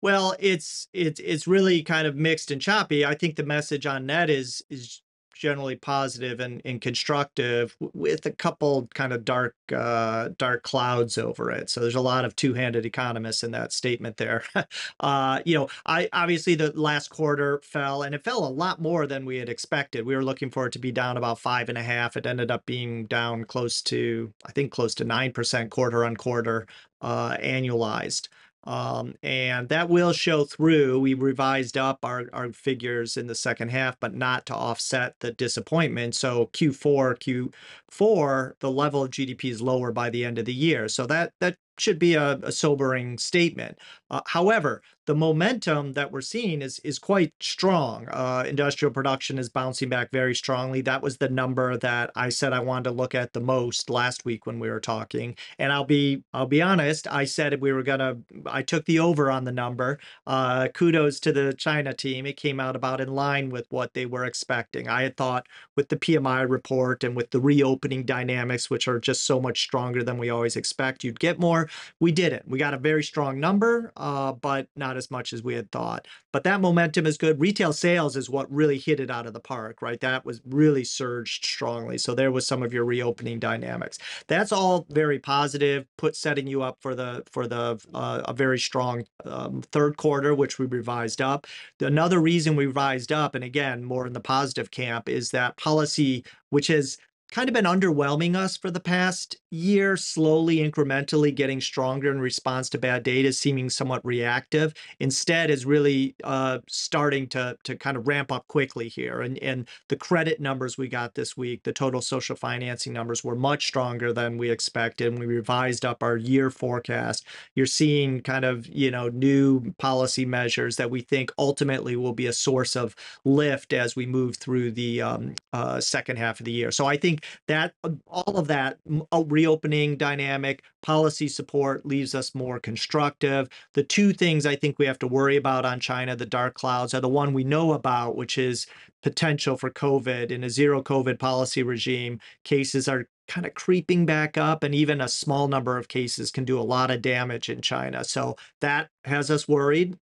Well, 0.00 0.34
it's 0.38 0.88
it's 0.92 1.20
it's 1.20 1.46
really 1.46 1.82
kind 1.82 2.06
of 2.06 2.16
mixed 2.16 2.50
and 2.50 2.60
choppy. 2.60 3.04
I 3.04 3.14
think 3.14 3.36
the 3.36 3.44
message 3.44 3.86
on 3.86 4.06
net 4.06 4.30
is 4.30 4.62
is 4.70 5.01
generally 5.34 5.76
positive 5.76 6.40
and, 6.40 6.62
and 6.64 6.80
constructive 6.80 7.76
with 7.92 8.26
a 8.26 8.30
couple 8.30 8.88
kind 8.94 9.12
of 9.12 9.24
dark 9.24 9.54
uh, 9.74 10.30
dark 10.38 10.62
clouds 10.62 11.18
over 11.18 11.50
it. 11.50 11.70
So 11.70 11.80
there's 11.80 11.94
a 11.94 12.00
lot 12.00 12.24
of 12.24 12.36
two-handed 12.36 12.86
economists 12.86 13.42
in 13.42 13.50
that 13.52 13.72
statement 13.72 14.16
there. 14.16 14.44
uh, 15.00 15.40
you 15.44 15.54
know, 15.54 15.68
I 15.86 16.08
obviously 16.12 16.54
the 16.54 16.72
last 16.78 17.08
quarter 17.08 17.60
fell 17.64 18.02
and 18.02 18.14
it 18.14 18.24
fell 18.24 18.46
a 18.46 18.48
lot 18.48 18.80
more 18.80 19.06
than 19.06 19.24
we 19.24 19.38
had 19.38 19.48
expected. 19.48 20.06
We 20.06 20.16
were 20.16 20.24
looking 20.24 20.50
for 20.50 20.66
it 20.66 20.72
to 20.72 20.78
be 20.78 20.92
down 20.92 21.16
about 21.16 21.38
five 21.38 21.68
and 21.68 21.78
a 21.78 21.82
half. 21.82 22.16
It 22.16 22.26
ended 22.26 22.50
up 22.50 22.66
being 22.66 23.06
down 23.06 23.44
close 23.44 23.82
to 23.82 24.32
I 24.46 24.52
think 24.52 24.72
close 24.72 24.94
to 24.96 25.04
nine 25.04 25.32
percent 25.32 25.70
quarter 25.70 26.04
on 26.04 26.16
quarter 26.16 26.66
uh, 27.00 27.36
annualized. 27.38 28.28
Um, 28.64 29.14
and 29.22 29.68
that 29.70 29.88
will 29.88 30.12
show 30.12 30.44
through. 30.44 31.00
We 31.00 31.14
revised 31.14 31.76
up 31.76 32.04
our, 32.04 32.26
our 32.32 32.52
figures 32.52 33.16
in 33.16 33.26
the 33.26 33.34
second 33.34 33.70
half, 33.70 33.98
but 33.98 34.14
not 34.14 34.46
to 34.46 34.54
offset 34.54 35.16
the 35.20 35.32
disappointment. 35.32 36.14
So 36.14 36.46
Q4, 36.52 37.50
Q4, 37.90 38.52
the 38.60 38.70
level 38.70 39.02
of 39.02 39.10
GDP 39.10 39.50
is 39.50 39.60
lower 39.60 39.90
by 39.90 40.10
the 40.10 40.24
end 40.24 40.38
of 40.38 40.44
the 40.44 40.54
year. 40.54 40.88
So 40.88 41.06
that 41.06 41.32
that 41.40 41.56
should 41.78 41.98
be 41.98 42.14
a, 42.14 42.38
a 42.42 42.52
sobering 42.52 43.18
statement. 43.18 43.78
Uh, 44.10 44.20
however, 44.26 44.82
the 45.06 45.14
momentum 45.14 45.94
that 45.94 46.12
we're 46.12 46.20
seeing 46.20 46.62
is 46.62 46.78
is 46.80 46.98
quite 46.98 47.32
strong. 47.40 48.06
Uh, 48.08 48.44
industrial 48.46 48.92
production 48.92 49.38
is 49.38 49.48
bouncing 49.48 49.88
back 49.88 50.10
very 50.12 50.34
strongly. 50.34 50.80
That 50.80 51.02
was 51.02 51.16
the 51.16 51.28
number 51.28 51.76
that 51.78 52.10
I 52.14 52.28
said 52.28 52.52
I 52.52 52.60
wanted 52.60 52.84
to 52.84 52.90
look 52.92 53.14
at 53.14 53.32
the 53.32 53.40
most 53.40 53.90
last 53.90 54.24
week 54.24 54.46
when 54.46 54.60
we 54.60 54.70
were 54.70 54.80
talking. 54.80 55.34
And 55.58 55.72
I'll 55.72 55.84
be 55.84 56.22
I'll 56.32 56.46
be 56.46 56.62
honest. 56.62 57.08
I 57.08 57.24
said 57.24 57.60
we 57.60 57.72
were 57.72 57.82
gonna. 57.82 58.18
I 58.46 58.62
took 58.62 58.84
the 58.84 59.00
over 59.00 59.30
on 59.30 59.44
the 59.44 59.52
number. 59.52 59.98
Uh, 60.26 60.68
kudos 60.68 61.18
to 61.20 61.32
the 61.32 61.52
China 61.54 61.92
team. 61.94 62.24
It 62.26 62.36
came 62.36 62.60
out 62.60 62.76
about 62.76 63.00
in 63.00 63.12
line 63.12 63.50
with 63.50 63.66
what 63.70 63.94
they 63.94 64.06
were 64.06 64.24
expecting. 64.24 64.88
I 64.88 65.02
had 65.02 65.16
thought 65.16 65.46
with 65.76 65.88
the 65.88 65.96
PMI 65.96 66.48
report 66.48 67.02
and 67.02 67.16
with 67.16 67.30
the 67.30 67.40
reopening 67.40 68.04
dynamics, 68.04 68.70
which 68.70 68.86
are 68.86 69.00
just 69.00 69.24
so 69.24 69.40
much 69.40 69.62
stronger 69.62 70.04
than 70.04 70.18
we 70.18 70.30
always 70.30 70.54
expect, 70.54 71.02
you'd 71.02 71.18
get 71.18 71.40
more. 71.40 71.61
We 72.00 72.12
didn't. 72.12 72.48
We 72.48 72.58
got 72.58 72.74
a 72.74 72.78
very 72.78 73.02
strong 73.02 73.40
number, 73.40 73.92
uh, 73.96 74.32
but 74.32 74.68
not 74.76 74.96
as 74.96 75.10
much 75.10 75.32
as 75.32 75.42
we 75.42 75.54
had 75.54 75.70
thought. 75.70 76.06
But 76.32 76.44
that 76.44 76.60
momentum 76.60 77.06
is 77.06 77.18
good. 77.18 77.40
Retail 77.40 77.72
sales 77.72 78.16
is 78.16 78.30
what 78.30 78.50
really 78.50 78.78
hit 78.78 79.00
it 79.00 79.10
out 79.10 79.26
of 79.26 79.34
the 79.34 79.40
park, 79.40 79.82
right? 79.82 80.00
That 80.00 80.24
was 80.24 80.40
really 80.46 80.84
surged 80.84 81.44
strongly. 81.44 81.98
So 81.98 82.14
there 82.14 82.32
was 82.32 82.46
some 82.46 82.62
of 82.62 82.72
your 82.72 82.84
reopening 82.84 83.38
dynamics. 83.38 83.98
That's 84.28 84.52
all 84.52 84.86
very 84.88 85.18
positive. 85.18 85.86
Put 85.98 86.16
setting 86.16 86.46
you 86.46 86.62
up 86.62 86.78
for 86.80 86.94
the 86.94 87.22
for 87.30 87.46
the 87.46 87.80
uh, 87.94 88.22
a 88.24 88.32
very 88.32 88.58
strong 88.58 89.04
um, 89.24 89.62
third 89.72 89.96
quarter, 89.96 90.34
which 90.34 90.58
we 90.58 90.66
revised 90.66 91.20
up. 91.20 91.46
Another 91.80 92.20
reason 92.20 92.56
we 92.56 92.66
revised 92.66 93.12
up, 93.12 93.34
and 93.34 93.44
again 93.44 93.84
more 93.84 94.06
in 94.06 94.12
the 94.12 94.20
positive 94.20 94.70
camp, 94.70 95.08
is 95.08 95.30
that 95.30 95.56
policy, 95.56 96.24
which 96.50 96.68
has 96.68 96.98
kind 97.32 97.48
of 97.48 97.54
been 97.54 97.64
underwhelming 97.64 98.36
us 98.36 98.58
for 98.58 98.70
the 98.70 98.78
past 98.78 99.38
year, 99.50 99.96
slowly, 99.96 100.58
incrementally 100.58 101.34
getting 101.34 101.62
stronger 101.62 102.12
in 102.12 102.20
response 102.20 102.68
to 102.68 102.78
bad 102.78 103.02
data, 103.02 103.32
seeming 103.32 103.70
somewhat 103.70 104.04
reactive. 104.04 104.74
Instead, 105.00 105.50
is 105.50 105.64
really 105.64 106.14
uh, 106.24 106.58
starting 106.68 107.26
to 107.26 107.56
to 107.64 107.74
kind 107.74 107.96
of 107.96 108.06
ramp 108.06 108.30
up 108.30 108.46
quickly 108.48 108.88
here. 108.88 109.22
And 109.22 109.38
and 109.38 109.66
the 109.88 109.96
credit 109.96 110.40
numbers 110.40 110.76
we 110.76 110.88
got 110.88 111.14
this 111.14 111.36
week, 111.36 111.62
the 111.62 111.72
total 111.72 112.02
social 112.02 112.36
financing 112.36 112.92
numbers 112.92 113.24
were 113.24 113.34
much 113.34 113.66
stronger 113.66 114.12
than 114.12 114.36
we 114.36 114.50
expected. 114.50 115.08
And 115.08 115.18
we 115.18 115.26
revised 115.26 115.86
up 115.86 116.02
our 116.02 116.18
year 116.18 116.50
forecast. 116.50 117.24
You're 117.54 117.66
seeing 117.66 118.20
kind 118.20 118.44
of 118.44 118.66
you 118.66 118.90
know 118.90 119.08
new 119.08 119.72
policy 119.78 120.26
measures 120.26 120.76
that 120.76 120.90
we 120.90 121.00
think 121.00 121.32
ultimately 121.38 121.96
will 121.96 122.12
be 122.12 122.26
a 122.26 122.32
source 122.32 122.76
of 122.76 122.94
lift 123.24 123.72
as 123.72 123.96
we 123.96 124.04
move 124.04 124.36
through 124.36 124.72
the 124.72 125.00
um, 125.00 125.34
uh, 125.54 125.80
second 125.80 126.18
half 126.18 126.38
of 126.38 126.44
the 126.44 126.52
year. 126.52 126.70
So 126.70 126.84
I 126.84 126.98
think 126.98 127.21
that 127.48 127.74
uh, 127.84 127.90
all 128.06 128.36
of 128.36 128.48
that 128.48 128.78
reopening 129.26 129.96
dynamic 129.96 130.62
policy 130.82 131.28
support 131.28 131.86
leaves 131.86 132.14
us 132.14 132.34
more 132.34 132.58
constructive. 132.58 133.48
The 133.74 133.84
two 133.84 134.12
things 134.12 134.46
i 134.46 134.56
think 134.56 134.78
we 134.78 134.86
have 134.86 134.98
to 135.00 135.06
worry 135.06 135.36
about 135.36 135.64
on 135.64 135.80
china 135.80 136.16
the 136.16 136.26
dark 136.26 136.54
clouds 136.54 136.94
are 136.94 137.00
the 137.00 137.08
one 137.08 137.32
we 137.32 137.44
know 137.44 137.72
about 137.72 138.16
which 138.16 138.38
is 138.38 138.66
potential 139.02 139.56
for 139.56 139.70
covid 139.70 140.30
in 140.30 140.44
a 140.44 140.50
zero 140.50 140.82
covid 140.82 141.18
policy 141.18 141.62
regime. 141.62 142.20
Cases 142.44 142.88
are 142.88 143.06
kind 143.28 143.46
of 143.46 143.54
creeping 143.54 144.04
back 144.04 144.36
up 144.36 144.62
and 144.62 144.74
even 144.74 145.00
a 145.00 145.08
small 145.08 145.48
number 145.48 145.78
of 145.78 145.88
cases 145.88 146.30
can 146.30 146.44
do 146.44 146.58
a 146.58 146.62
lot 146.62 146.90
of 146.90 147.02
damage 147.02 147.48
in 147.48 147.60
china. 147.60 148.04
So 148.04 148.36
that 148.60 148.90
has 149.04 149.30
us 149.30 149.48
worried 149.48 149.96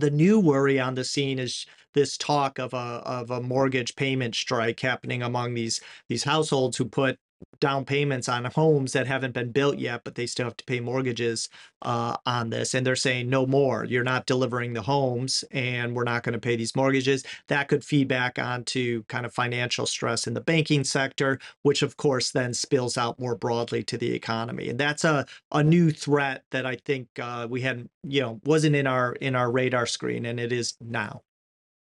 the 0.00 0.10
new 0.10 0.40
worry 0.40 0.78
on 0.80 0.94
the 0.94 1.04
scene 1.04 1.38
is 1.38 1.66
this 1.94 2.16
talk 2.16 2.58
of 2.58 2.74
a 2.74 2.76
of 2.76 3.30
a 3.30 3.40
mortgage 3.40 3.96
payment 3.96 4.34
strike 4.34 4.80
happening 4.80 5.22
among 5.22 5.54
these 5.54 5.80
these 6.08 6.24
households 6.24 6.76
who 6.76 6.84
put 6.84 7.18
down 7.60 7.84
payments 7.84 8.28
on 8.28 8.44
homes 8.44 8.92
that 8.92 9.06
haven't 9.06 9.34
been 9.34 9.50
built 9.50 9.78
yet, 9.78 10.02
but 10.04 10.14
they 10.14 10.26
still 10.26 10.46
have 10.46 10.56
to 10.56 10.64
pay 10.64 10.80
mortgages 10.80 11.48
uh, 11.82 12.16
on 12.24 12.50
this. 12.50 12.74
And 12.74 12.86
they're 12.86 12.96
saying 12.96 13.28
no 13.28 13.46
more. 13.46 13.84
You're 13.84 14.04
not 14.04 14.26
delivering 14.26 14.72
the 14.72 14.82
homes, 14.82 15.44
and 15.50 15.94
we're 15.94 16.04
not 16.04 16.22
going 16.22 16.34
to 16.34 16.38
pay 16.38 16.56
these 16.56 16.76
mortgages. 16.76 17.24
That 17.48 17.68
could 17.68 17.84
feed 17.84 18.08
back 18.08 18.38
onto 18.38 19.02
kind 19.04 19.26
of 19.26 19.32
financial 19.32 19.86
stress 19.86 20.26
in 20.26 20.34
the 20.34 20.40
banking 20.40 20.84
sector, 20.84 21.38
which 21.62 21.82
of 21.82 21.96
course 21.96 22.30
then 22.30 22.54
spills 22.54 22.96
out 22.96 23.18
more 23.18 23.34
broadly 23.34 23.82
to 23.84 23.98
the 23.98 24.12
economy. 24.14 24.68
And 24.68 24.78
that's 24.78 25.04
a 25.04 25.26
a 25.52 25.62
new 25.62 25.90
threat 25.90 26.44
that 26.50 26.66
I 26.66 26.76
think 26.76 27.08
uh, 27.20 27.46
we 27.50 27.60
hadn't, 27.62 27.90
you 28.04 28.20
know, 28.20 28.40
wasn't 28.44 28.76
in 28.76 28.86
our 28.86 29.12
in 29.14 29.34
our 29.34 29.50
radar 29.50 29.86
screen, 29.86 30.26
and 30.26 30.38
it 30.38 30.52
is 30.52 30.74
now. 30.80 31.22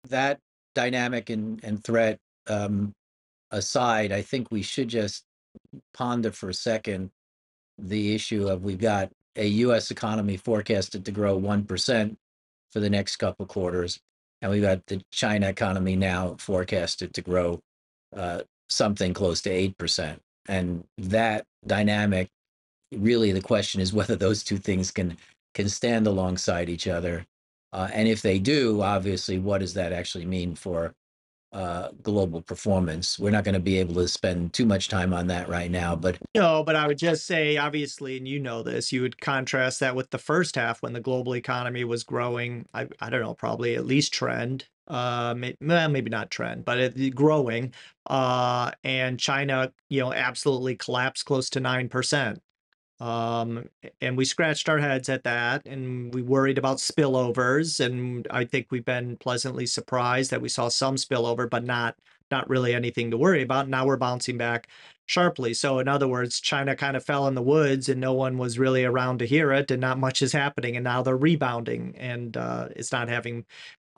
That 0.09 0.41
dynamic 0.75 1.29
and, 1.29 1.63
and 1.65 1.83
threat 1.83 2.19
um, 2.47 2.95
aside, 3.51 4.13
I 4.13 4.23
think 4.23 4.51
we 4.51 4.63
should 4.63 4.89
just 4.89 5.25
ponder 5.95 6.33
for 6.33 6.49
a 6.49 6.55
second 6.55 7.11
the 7.79 8.15
issue 8.15 8.49
of 8.49 8.65
we've 8.65 8.81
got 8.81 9.11
a 9.37 9.47
U.S. 9.47 9.91
economy 9.91 10.37
forecasted 10.37 11.05
to 11.05 11.13
grow 11.13 11.41
1% 11.41 12.17
for 12.73 12.81
the 12.81 12.91
next 12.91 13.17
couple 13.17 13.47
quarters, 13.47 14.01
and 14.43 14.51
we've 14.51 14.63
got 14.63 14.85
the 14.87 15.01
China 15.13 15.49
economy 15.49 15.97
now 15.97 16.35
forecasted 16.39 17.15
to 17.15 17.23
grow 17.23 17.61
uh, 18.17 18.43
something 18.69 19.15
close 19.15 19.41
to 19.43 19.51
8%. 19.51 20.19
And 20.49 20.85
that 20.99 21.45
dynamic, 21.67 22.29
really 22.93 23.33
the 23.33 23.41
question 23.41 23.81
is 23.81 23.93
whether 23.93 24.17
those 24.17 24.43
two 24.43 24.59
things 24.59 24.91
can 24.91 25.17
can 25.55 25.69
stand 25.69 26.07
alongside 26.07 26.69
each 26.69 26.87
other. 26.87 27.25
Uh, 27.73 27.89
and 27.93 28.07
if 28.07 28.23
they 28.23 28.39
do, 28.39 28.83
obviously, 28.83 29.39
what 29.39 29.59
does 29.59 29.75
that 29.75 29.93
actually 29.93 30.25
mean 30.25 30.55
for 30.55 30.95
uh, 31.53 31.89
global 32.03 32.43
performance? 32.43 33.19
We're 33.19 33.31
not 33.31 33.45
going 33.45 33.55
to 33.55 33.61
be 33.61 33.79
able 33.79 33.95
to 33.97 34.09
spend 34.09 34.53
too 34.53 34.67
much 34.67 34.89
time 34.89 35.13
on 35.13 35.27
that 35.29 35.49
right 35.49 35.71
now, 35.71 35.97
but 35.97 36.19
No, 36.35 36.63
but 36.63 36.77
I 36.77 36.87
would 36.87 36.99
just 36.99 37.27
say, 37.27 37.57
obviously, 37.57 38.17
and 38.17 38.29
you 38.29 38.39
know 38.39 38.63
this, 38.63 38.93
you 38.93 39.03
would 39.03 39.21
contrast 39.21 39.81
that 39.81 39.97
with 39.97 40.11
the 40.11 40.19
first 40.19 40.57
half 40.57 40.83
when 40.83 40.93
the 40.93 41.01
global 41.01 41.35
economy 41.37 41.85
was 41.85 42.05
growing. 42.05 42.67
I, 42.75 42.89
I 43.01 43.11
don't 43.11 43.23
know, 43.23 43.35
probably 43.35 43.75
at 43.77 43.87
least 43.87 44.13
trend. 44.13 44.67
Uh, 44.87 45.35
may, 45.37 45.55
well, 45.61 45.89
maybe 45.91 46.09
not 46.09 46.31
trend, 46.31 46.65
but 46.65 46.79
it, 46.79 47.15
growing. 47.15 47.75
Uh, 48.07 48.71
and 48.85 49.21
China, 49.21 49.71
you 49.91 50.01
know, 50.01 50.15
absolutely 50.15 50.77
collapsed 50.77 51.27
close 51.27 51.51
to 51.51 51.61
nine 51.61 51.89
percent. 51.91 52.41
Um, 53.01 53.69
and 54.01 54.17
we 54.17 54.25
scratched 54.25 54.69
our 54.69 54.79
heads 54.79 55.09
at 55.09 55.25
that, 55.25 55.67
and 55.67 56.13
we 56.13 56.23
worried 56.23 56.59
about 56.59 56.79
spillovers. 56.79 57.85
And 57.85 58.27
I 58.31 58.45
think 58.45 58.69
we've 58.71 58.85
been 58.85 59.17
pleasantly 59.17 59.67
surprised 59.67 60.31
that 60.31 60.43
we 60.43 60.49
saw 60.49 60.69
some 60.69 60.97
spillover, 60.97 61.49
but 61.49 61.65
not 61.65 61.97
not 62.31 62.49
really 62.51 62.75
anything 62.75 63.11
to 63.11 63.17
worry 63.17 63.43
about. 63.43 63.69
Now 63.69 63.87
we're 63.87 63.97
bouncing 63.97 64.37
back 64.37 64.69
sharply. 65.07 65.55
So, 65.55 65.79
in 65.79 65.89
other 65.89 66.07
words, 66.07 66.41
China 66.41 66.77
kind 66.77 66.95
of 66.97 67.05
fell 67.05 67.27
in 67.27 67.35
the 67.35 67.43
woods 67.43 67.89
and 67.89 67.99
no 68.01 68.13
one 68.13 68.37
was 68.37 68.59
really 68.59 68.85
around 68.85 69.19
to 69.21 69.27
hear 69.27 69.53
it, 69.53 69.71
and 69.71 69.81
not 69.81 69.99
much 69.99 70.21
is 70.23 70.33
happening. 70.33 70.77
And 70.77 70.85
now 70.85 71.03
they're 71.03 71.17
rebounding, 71.17 71.95
and 71.97 72.37
uh, 72.37 72.69
it's 72.77 72.93
not 72.93 73.09
having 73.09 73.45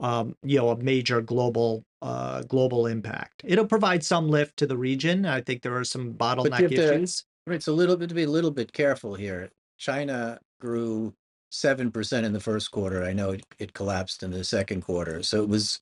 um, 0.01 0.35
you 0.43 0.57
know, 0.57 0.69
a 0.69 0.77
major 0.77 1.21
global 1.21 1.85
uh, 2.01 2.41
global 2.43 2.87
impact. 2.87 3.43
It'll 3.45 3.67
provide 3.67 4.03
some 4.03 4.27
lift 4.29 4.57
to 4.57 4.65
the 4.65 4.77
region. 4.77 5.25
I 5.25 5.41
think 5.41 5.61
there 5.61 5.77
are 5.77 5.83
some 5.83 6.13
bottleneck 6.13 6.71
issues. 6.71 7.25
It's 7.47 7.67
a 7.67 7.71
little 7.73 7.97
bit 7.97 8.09
to 8.09 8.15
be 8.15 8.23
a 8.23 8.29
little 8.29 8.51
bit 8.51 8.73
careful 8.73 9.15
here. 9.15 9.49
China 9.77 10.39
grew 10.59 11.13
seven 11.49 11.91
percent 11.91 12.25
in 12.25 12.33
the 12.33 12.39
first 12.39 12.71
quarter. 12.71 13.03
I 13.03 13.13
know 13.13 13.31
it, 13.31 13.45
it 13.59 13.73
collapsed 13.73 14.23
in 14.23 14.31
the 14.31 14.43
second 14.43 14.81
quarter. 14.81 15.23
So 15.23 15.41
it 15.41 15.49
was 15.49 15.79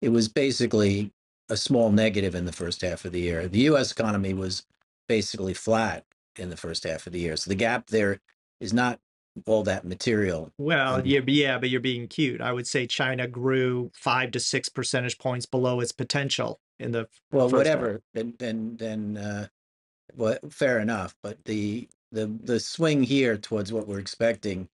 it 0.00 0.08
was 0.08 0.28
basically 0.28 1.12
a 1.48 1.56
small 1.56 1.90
negative 1.90 2.34
in 2.34 2.46
the 2.46 2.52
first 2.52 2.80
half 2.80 3.04
of 3.04 3.12
the 3.12 3.20
year. 3.20 3.46
The 3.48 3.60
US 3.70 3.92
economy 3.92 4.34
was 4.34 4.64
basically 5.08 5.54
flat 5.54 6.04
in 6.38 6.48
the 6.50 6.56
first 6.56 6.84
half 6.84 7.06
of 7.06 7.12
the 7.12 7.20
year. 7.20 7.36
So 7.36 7.50
the 7.50 7.54
gap 7.54 7.88
there 7.88 8.18
is 8.60 8.72
not 8.72 8.98
all 9.46 9.62
that 9.64 9.84
material. 9.84 10.50
Well, 10.58 10.96
Um, 10.96 11.02
yeah, 11.04 11.20
but 11.20 11.34
yeah, 11.34 11.58
but 11.58 11.70
you're 11.70 11.80
being 11.80 12.08
cute. 12.08 12.40
I 12.40 12.52
would 12.52 12.66
say 12.66 12.86
China 12.86 13.26
grew 13.26 13.90
five 13.94 14.30
to 14.32 14.40
six 14.40 14.68
percentage 14.68 15.18
points 15.18 15.46
below 15.46 15.80
its 15.80 15.92
potential 15.92 16.60
in 16.78 16.92
the 16.92 17.08
Well, 17.30 17.48
whatever, 17.48 18.02
then 18.14 18.34
then 18.38 18.76
then 18.78 19.16
uh 19.16 19.46
well, 20.16 20.38
fair 20.50 20.80
enough. 20.80 21.14
But 21.22 21.38
the 21.44 21.88
the 22.12 22.26
the 22.44 22.60
swing 22.60 23.02
here 23.04 23.36
towards 23.38 23.72
what 23.72 23.88
we're 23.88 24.00
expecting 24.00 24.68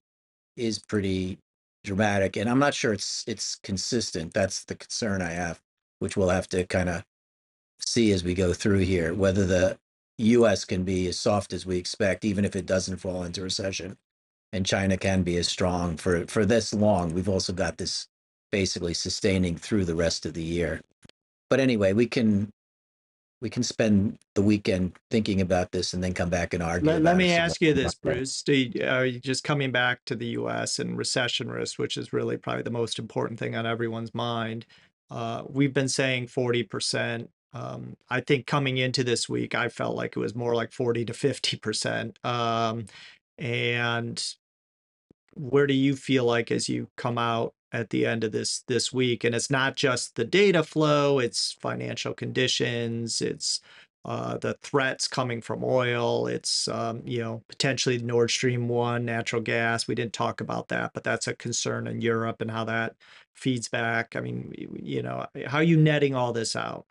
is 0.56 0.78
pretty 0.78 1.38
dramatic, 1.84 2.36
and 2.36 2.50
I'm 2.50 2.58
not 2.60 2.74
sure 2.74 2.92
it's 2.92 3.24
it's 3.26 3.56
consistent. 3.56 4.34
That's 4.34 4.64
the 4.64 4.76
concern 4.76 5.22
I 5.22 5.30
have, 5.32 5.60
which 6.00 6.16
we'll 6.16 6.30
have 6.30 6.48
to 6.50 6.66
kind 6.66 6.88
of 6.90 7.04
see 7.80 8.12
as 8.12 8.24
we 8.24 8.34
go 8.34 8.52
through 8.54 8.80
here, 8.80 9.14
whether 9.14 9.46
the 9.46 9.78
U.S. 10.18 10.64
can 10.64 10.84
be 10.84 11.08
as 11.08 11.18
soft 11.18 11.52
as 11.52 11.66
we 11.66 11.78
expect, 11.78 12.24
even 12.24 12.44
if 12.44 12.56
it 12.56 12.66
doesn't 12.66 12.98
fall 12.98 13.24
into 13.24 13.42
recession, 13.42 13.98
and 14.52 14.66
China 14.66 14.96
can 14.98 15.22
be 15.24 15.36
as 15.38 15.48
strong 15.48 15.96
for 15.98 16.26
for 16.26 16.46
this 16.46 16.74
long. 16.74 17.14
We've 17.14 17.28
also 17.28 17.52
got 17.52 17.78
this 17.78 18.08
basically 18.52 18.94
sustaining 18.94 19.56
through 19.56 19.84
the 19.86 19.94
rest 19.96 20.26
of 20.26 20.34
the 20.34 20.42
year. 20.44 20.82
But 21.50 21.60
anyway, 21.60 21.92
we 21.94 22.06
can 22.06 22.50
we 23.40 23.50
can 23.50 23.62
spend 23.62 24.18
the 24.34 24.42
weekend 24.42 24.92
thinking 25.10 25.40
about 25.40 25.70
this 25.70 25.94
and 25.94 26.02
then 26.02 26.12
come 26.12 26.28
back 26.28 26.54
and 26.54 26.62
argue. 26.62 26.88
Let, 26.88 27.02
let 27.02 27.16
me 27.16 27.32
ask 27.32 27.60
you 27.60 27.72
this, 27.72 27.94
Bruce. 27.94 28.42
Do 28.42 28.52
you, 28.52 28.84
are 28.84 29.06
you 29.06 29.20
just 29.20 29.44
coming 29.44 29.70
back 29.70 30.04
to 30.06 30.16
the 30.16 30.26
U.S. 30.28 30.78
and 30.78 30.98
recession 30.98 31.50
risk, 31.50 31.78
which 31.78 31.96
is 31.96 32.12
really 32.12 32.36
probably 32.36 32.62
the 32.62 32.70
most 32.70 32.98
important 32.98 33.38
thing 33.38 33.54
on 33.54 33.66
everyone's 33.66 34.14
mind? 34.14 34.66
Uh, 35.10 35.44
we've 35.48 35.72
been 35.72 35.88
saying 35.88 36.26
40%. 36.26 37.28
Um, 37.52 37.96
I 38.10 38.20
think 38.20 38.46
coming 38.46 38.78
into 38.78 39.04
this 39.04 39.28
week, 39.28 39.54
I 39.54 39.68
felt 39.68 39.96
like 39.96 40.16
it 40.16 40.20
was 40.20 40.34
more 40.34 40.54
like 40.54 40.72
40 40.72 41.04
to 41.06 41.12
50%. 41.12 42.24
Um, 42.24 42.86
and 43.38 44.34
where 45.34 45.66
do 45.66 45.74
you 45.74 45.94
feel 45.94 46.24
like 46.24 46.50
as 46.50 46.68
you 46.68 46.88
come 46.96 47.18
out 47.18 47.54
at 47.72 47.90
the 47.90 48.06
end 48.06 48.24
of 48.24 48.32
this 48.32 48.62
this 48.68 48.92
week 48.92 49.24
and 49.24 49.34
it's 49.34 49.50
not 49.50 49.76
just 49.76 50.16
the 50.16 50.24
data 50.24 50.62
flow 50.62 51.18
it's 51.18 51.52
financial 51.60 52.14
conditions 52.14 53.20
it's 53.20 53.60
uh, 54.04 54.38
the 54.38 54.54
threats 54.62 55.06
coming 55.08 55.40
from 55.42 55.62
oil 55.64 56.26
it's 56.26 56.68
um, 56.68 57.02
you 57.04 57.20
know 57.20 57.42
potentially 57.48 57.98
nord 57.98 58.30
stream 58.30 58.68
1 58.68 59.04
natural 59.04 59.42
gas 59.42 59.86
we 59.88 59.94
didn't 59.94 60.12
talk 60.12 60.40
about 60.40 60.68
that 60.68 60.92
but 60.94 61.04
that's 61.04 61.26
a 61.26 61.34
concern 61.34 61.86
in 61.86 62.00
europe 62.00 62.40
and 62.40 62.50
how 62.50 62.64
that 62.64 62.94
feeds 63.34 63.68
back 63.68 64.16
i 64.16 64.20
mean 64.20 64.52
you 64.80 65.02
know 65.02 65.26
how 65.46 65.58
are 65.58 65.62
you 65.62 65.76
netting 65.76 66.14
all 66.14 66.32
this 66.32 66.56
out 66.56 66.86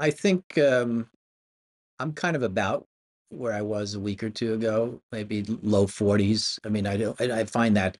I 0.00 0.10
think 0.10 0.58
um, 0.58 1.08
I'm 2.00 2.12
kind 2.12 2.36
of 2.36 2.42
about 2.42 2.86
where 3.30 3.52
I 3.52 3.62
was 3.62 3.94
a 3.94 4.00
week 4.00 4.22
or 4.24 4.30
two 4.30 4.54
ago, 4.54 5.00
maybe 5.12 5.42
low 5.62 5.86
40s. 5.86 6.58
I 6.64 6.68
mean, 6.68 6.86
I 6.86 6.96
don't. 6.96 7.20
I 7.20 7.40
I 7.40 7.44
find 7.44 7.76
that 7.76 7.98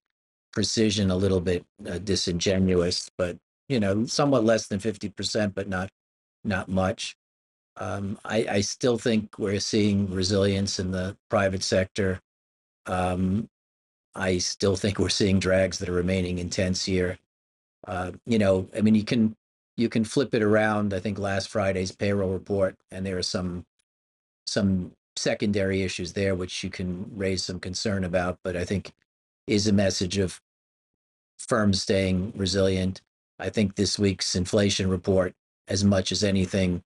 precision 0.53 1.11
a 1.11 1.17
little 1.17 1.41
bit 1.41 1.65
uh, 1.89 1.99
disingenuous, 1.99 3.11
but 3.19 3.37
you 3.69 3.81
know, 3.81 4.05
somewhat 4.07 4.45
less 4.45 4.69
than 4.69 4.79
50%, 4.79 5.55
but 5.55 5.69
not 5.69 5.91
not 6.45 6.69
much. 6.69 7.17
Um, 7.77 8.19
I, 8.25 8.47
I 8.51 8.61
still 8.61 8.99
think 8.99 9.39
we're 9.39 9.61
seeing 9.61 10.11
resilience 10.11 10.79
in 10.79 10.91
the 10.91 11.17
private 11.31 11.63
sector. 11.63 12.21
Um, 12.87 13.49
I 14.15 14.39
still 14.39 14.77
think 14.77 14.99
we're 14.99 15.09
seeing 15.09 15.39
drags 15.39 15.79
that 15.79 15.89
are 15.89 15.95
remaining 15.95 16.39
intense 16.39 16.85
here. 16.85 17.19
Uh, 17.87 18.13
you 18.27 18.39
know, 18.39 18.69
I 18.77 18.83
mean, 18.83 18.95
you 18.95 19.05
can 19.05 19.37
you 19.77 19.89
can 19.89 20.05
flip 20.05 20.35
it 20.35 20.43
around. 20.43 20.93
I 20.93 21.01
think 21.01 21.19
last 21.19 21.49
Friday's 21.49 21.93
payroll 21.93 22.31
report, 22.33 22.77
and 22.91 23.07
there 23.07 23.19
are 23.19 23.23
some 23.23 23.65
some 24.47 24.93
secondary 25.17 25.83
issues 25.83 26.13
there 26.15 26.35
which 26.35 26.65
you 26.65 26.71
can 26.71 27.11
raise 27.15 27.45
some 27.45 27.61
concern 27.61 28.05
about, 28.05 28.39
but 28.45 28.57
I 28.57 28.65
think 28.65 28.93
is 29.47 29.67
a 29.67 29.73
message 29.73 30.19
of 30.19 30.41
firms 31.49 31.83
staying 31.83 32.33
resilient. 32.37 33.03
I 33.39 33.51
think 33.51 33.77
this 33.77 33.99
week's 33.99 34.35
inflation 34.35 34.89
report, 34.89 35.35
as 35.69 35.85
much 35.85 36.13
as 36.13 36.25
anything, 36.25 36.83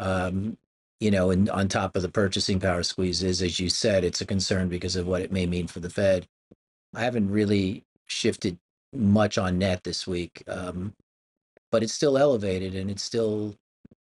um, 0.00 0.58
you 1.00 1.10
know, 1.10 1.30
and 1.30 1.50
on 1.50 1.68
top 1.68 1.96
of 1.96 2.02
the 2.02 2.08
purchasing 2.10 2.60
power 2.60 2.82
squeeze, 2.82 3.22
is 3.22 3.42
as 3.42 3.60
you 3.60 3.68
said, 3.70 4.04
it's 4.04 4.20
a 4.20 4.26
concern 4.26 4.68
because 4.68 4.96
of 4.96 5.06
what 5.06 5.22
it 5.22 5.32
may 5.32 5.46
mean 5.46 5.66
for 5.66 5.80
the 5.80 5.90
Fed. 5.90 6.26
I 6.94 7.02
haven't 7.02 7.30
really 7.30 7.84
shifted 8.06 8.58
much 8.92 9.38
on 9.38 9.58
net 9.58 9.84
this 9.84 10.06
week, 10.06 10.42
um, 10.48 10.94
but 11.72 11.82
it's 11.82 11.94
still 11.94 12.18
elevated 12.18 12.74
and 12.76 12.90
it's 12.90 13.02
still 13.04 13.56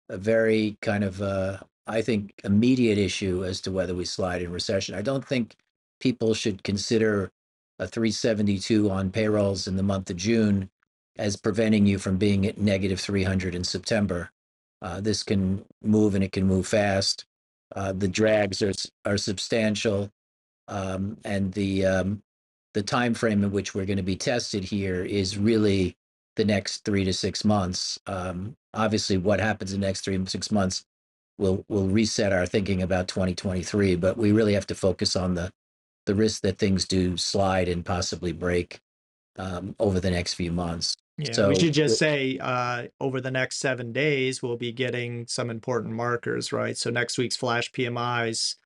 a 0.09 0.19
very 0.19 0.77
kind 0.83 1.05
of, 1.05 1.23
uh, 1.23 1.59
I 1.87 2.03
think, 2.03 2.35
immediate 2.45 2.99
issue 2.99 3.45
as 3.45 3.61
to 3.63 3.73
whether 3.73 3.95
we 3.95 4.05
slide 4.05 4.43
in 4.43 4.53
recession. 4.53 4.95
I 4.95 5.03
don't 5.03 5.27
think 5.27 5.57
people 6.01 6.35
should 6.35 6.63
consider 6.65 7.33
a 7.83 7.89
372 7.89 8.91
on 8.91 9.11
payrolls 9.11 9.69
in 9.69 9.77
the 9.77 9.85
month 9.85 10.11
of 10.11 10.17
June 10.19 10.71
as 11.19 11.37
preventing 11.37 11.87
you 11.87 11.99
from 11.99 12.19
being 12.19 12.47
at 12.47 12.59
negative 12.59 13.01
300 13.01 13.55
in 13.55 13.65
September. 13.65 14.31
Uh, 14.83 15.01
this 15.01 15.25
can 15.25 15.65
move 15.83 16.15
and 16.15 16.25
it 16.25 16.33
can 16.33 16.47
move 16.47 16.67
fast. 16.69 17.27
Uh, 17.77 17.93
the 17.93 18.09
drags 18.09 18.63
are 18.63 18.73
are 19.07 19.19
substantial, 19.19 20.11
um, 20.69 21.19
and 21.25 21.53
the 21.55 21.87
um, 21.87 22.23
the 22.75 22.83
time 22.83 23.15
frame 23.15 23.45
in 23.45 23.53
which 23.53 23.75
we're 23.75 23.87
going 23.87 23.99
to 23.99 24.03
be 24.05 24.17
tested 24.17 24.65
here 24.65 25.05
is 25.05 25.39
really 25.39 25.97
the 26.37 26.45
next 26.45 26.85
three 26.85 27.05
to 27.05 27.13
six 27.13 27.45
months. 27.45 27.99
Um, 28.07 28.57
obviously, 28.75 29.19
what 29.19 29.41
happens 29.41 29.73
in 29.73 29.81
the 29.81 29.87
next 29.89 30.03
three 30.05 30.19
to 30.19 30.31
six 30.31 30.51
months 30.53 30.85
will 31.39 31.65
will 31.69 31.89
reset 31.89 32.33
our 32.33 32.47
thinking 32.47 32.83
about 32.83 33.09
2023. 33.09 33.97
But 33.97 34.17
we 34.19 34.33
really 34.33 34.55
have 34.55 34.67
to 34.69 34.75
focus 34.75 35.17
on 35.17 35.35
the 35.35 35.53
the 36.07 36.15
risk 36.15 36.43
that 36.43 36.59
things 36.59 36.87
do 36.87 37.17
slide 37.17 37.69
and 37.69 37.85
possibly 37.85 38.33
break 38.33 38.81
um, 39.37 39.75
over 39.79 40.01
the 40.01 40.11
next 40.11 40.35
few 40.35 40.53
months. 40.53 40.97
Yeah, 41.19 41.33
So 41.33 41.49
we 41.49 41.55
should 41.57 41.75
just 41.75 41.99
say 41.99 42.39
uh, 42.39 42.89
over 43.01 43.21
the 43.21 43.31
next 43.31 43.59
seven 43.59 43.93
days, 43.93 44.43
we'll 44.43 44.57
be 44.57 44.73
getting 44.73 45.27
some 45.27 45.51
important 45.51 45.95
markers, 45.95 46.53
right? 46.53 46.77
So 46.77 46.91
next 46.91 47.19
week's 47.19 47.37
flash 47.37 47.71
PMIs, 47.73 48.57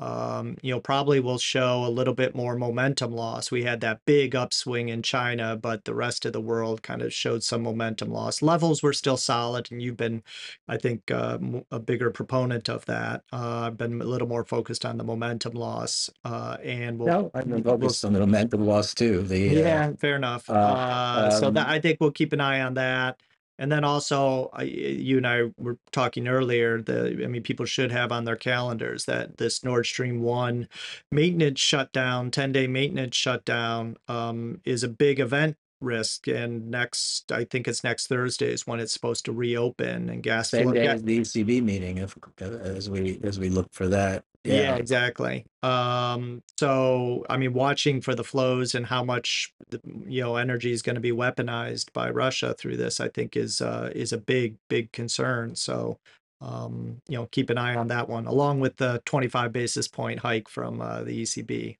um, 0.00 0.56
you 0.62 0.72
know, 0.72 0.80
probably 0.80 1.20
will 1.20 1.36
show 1.38 1.84
a 1.84 1.90
little 1.90 2.14
bit 2.14 2.34
more 2.34 2.56
momentum 2.56 3.12
loss. 3.12 3.50
We 3.50 3.64
had 3.64 3.82
that 3.82 4.00
big 4.06 4.34
upswing 4.34 4.88
in 4.88 5.02
China, 5.02 5.56
but 5.56 5.84
the 5.84 5.94
rest 5.94 6.24
of 6.24 6.32
the 6.32 6.40
world 6.40 6.82
kind 6.82 7.02
of 7.02 7.12
showed 7.12 7.42
some 7.42 7.62
momentum 7.62 8.10
loss. 8.10 8.40
Levels 8.40 8.82
were 8.82 8.94
still 8.94 9.18
solid, 9.18 9.70
and 9.70 9.82
you've 9.82 9.98
been, 9.98 10.22
I 10.66 10.78
think, 10.78 11.10
uh, 11.10 11.38
a 11.70 11.78
bigger 11.78 12.10
proponent 12.10 12.70
of 12.70 12.86
that. 12.86 13.24
Uh, 13.30 13.66
I've 13.66 13.76
been 13.76 14.00
a 14.00 14.04
little 14.06 14.26
more 14.28 14.44
focused 14.44 14.86
on 14.86 14.96
the 14.96 15.04
momentum 15.04 15.52
loss, 15.52 16.08
uh, 16.24 16.56
and 16.64 16.98
we'll 16.98 17.08
no, 17.08 17.30
I'm 17.34 17.50
we'll 17.50 17.62
focused 17.62 18.04
on 18.06 18.14
the 18.14 18.20
momentum 18.20 18.64
loss 18.64 18.94
too. 18.94 19.22
The 19.22 19.50
uh, 19.50 19.60
yeah, 19.60 19.92
fair 19.98 20.16
enough. 20.16 20.48
uh, 20.48 20.54
Uh, 20.54 21.30
so 21.30 21.50
that 21.50 21.66
um, 21.66 21.72
I 21.72 21.78
think 21.78 21.98
we'll 22.00 22.10
keep 22.10 22.32
an 22.32 22.40
eye 22.40 22.62
on 22.62 22.74
that. 22.74 23.20
And 23.60 23.70
then 23.70 23.84
also, 23.84 24.50
you 24.62 25.18
and 25.18 25.26
I 25.26 25.42
were 25.58 25.78
talking 25.92 26.26
earlier. 26.28 26.80
The 26.82 27.22
I 27.22 27.26
mean, 27.28 27.42
people 27.42 27.66
should 27.66 27.92
have 27.92 28.10
on 28.10 28.24
their 28.24 28.36
calendars 28.36 29.04
that 29.04 29.36
this 29.36 29.62
Nord 29.62 29.86
Stream 29.86 30.22
one 30.22 30.66
maintenance 31.12 31.60
shutdown, 31.60 32.30
ten 32.30 32.52
day 32.52 32.66
maintenance 32.66 33.16
shutdown, 33.16 33.98
um, 34.08 34.62
is 34.64 34.82
a 34.82 34.88
big 34.88 35.20
event 35.20 35.56
risk. 35.80 36.28
And 36.28 36.70
next, 36.70 37.30
I 37.32 37.44
think 37.44 37.68
it's 37.68 37.84
next 37.84 38.06
Thursday 38.06 38.52
is 38.52 38.66
when 38.66 38.80
it's 38.80 38.92
supposed 38.92 39.24
to 39.26 39.32
reopen 39.32 40.08
and 40.08 40.22
gas 40.22 40.50
same 40.50 40.64
flow. 40.64 40.72
day 40.74 40.86
as 40.86 41.02
the 41.02 41.20
ECB 41.20 41.62
meeting, 41.62 41.98
if, 41.98 42.16
as 42.40 42.90
we 42.90 43.20
as 43.22 43.38
we 43.38 43.48
look 43.48 43.72
for 43.72 43.88
that. 43.88 44.24
Yeah, 44.44 44.54
Yeah. 44.54 44.76
exactly. 44.76 45.44
Um, 45.62 46.42
so 46.58 47.24
I 47.28 47.36
mean, 47.36 47.52
watching 47.52 48.00
for 48.00 48.14
the 48.14 48.24
flows 48.24 48.74
and 48.74 48.86
how 48.86 49.04
much 49.04 49.52
the, 49.70 49.80
you 50.06 50.22
know 50.22 50.36
energy 50.36 50.72
is 50.72 50.82
going 50.82 50.94
to 50.94 51.00
be 51.00 51.12
weaponized 51.12 51.92
by 51.92 52.10
Russia 52.10 52.54
through 52.54 52.76
this, 52.76 53.00
I 53.00 53.08
think 53.08 53.36
is 53.36 53.60
uh, 53.60 53.90
is 53.94 54.12
a 54.12 54.18
big 54.18 54.56
big 54.68 54.92
concern. 54.92 55.54
So 55.56 55.98
um, 56.40 57.00
you 57.08 57.18
know, 57.18 57.26
keep 57.30 57.50
an 57.50 57.58
eye 57.58 57.74
on 57.74 57.88
that 57.88 58.08
one, 58.08 58.26
along 58.26 58.60
with 58.60 58.76
the 58.76 59.02
25 59.04 59.52
basis 59.52 59.88
point 59.88 60.20
hike 60.20 60.48
from 60.48 60.80
uh, 60.80 61.02
the 61.02 61.22
ECB. 61.22 61.76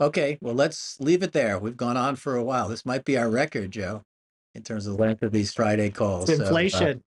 Okay, 0.00 0.38
well, 0.40 0.54
let's 0.54 1.00
leave 1.00 1.22
it 1.22 1.32
there. 1.32 1.58
We've 1.58 1.76
gone 1.76 1.96
on 1.96 2.16
for 2.16 2.36
a 2.36 2.42
while. 2.44 2.68
This 2.68 2.84
might 2.84 3.04
be 3.04 3.16
our 3.16 3.30
record, 3.30 3.70
Joe, 3.70 4.02
in 4.54 4.62
terms 4.62 4.86
of 4.86 4.96
length 4.96 5.22
of 5.22 5.32
these 5.32 5.52
Friday 5.52 5.90
calls. 5.90 6.28
It's 6.28 6.38
So, 6.38 6.44
uh, 6.44 6.48
inflation, 6.48 7.02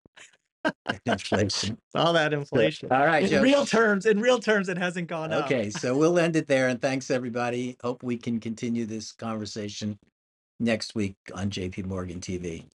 inflation. 1.05 1.77
all 1.95 2.13
that 2.13 2.33
inflation. 2.33 2.91
all 2.91 3.05
right, 3.05 3.23
In 3.23 3.29
Joe. 3.29 3.41
real 3.41 3.65
terms, 3.65 4.05
in 4.07 4.19
real 4.19 4.39
terms, 4.39 4.69
it 4.69 4.77
hasn't 4.77 5.07
gone 5.07 5.31
up. 5.31 5.45
Okay, 5.45 5.69
so 5.69 5.95
we'll 5.95 6.17
end 6.17 6.35
it 6.35 6.47
there, 6.47 6.67
and 6.67 6.81
thanks 6.81 7.11
everybody. 7.11 7.77
Hope 7.83 8.01
we 8.01 8.17
can 8.17 8.39
continue 8.39 8.85
this 8.87 9.11
conversation 9.11 9.99
next 10.59 10.95
week 10.95 11.15
on 11.35 11.51
JP 11.51 11.85
Morgan 11.85 12.19
TV. 12.19 12.65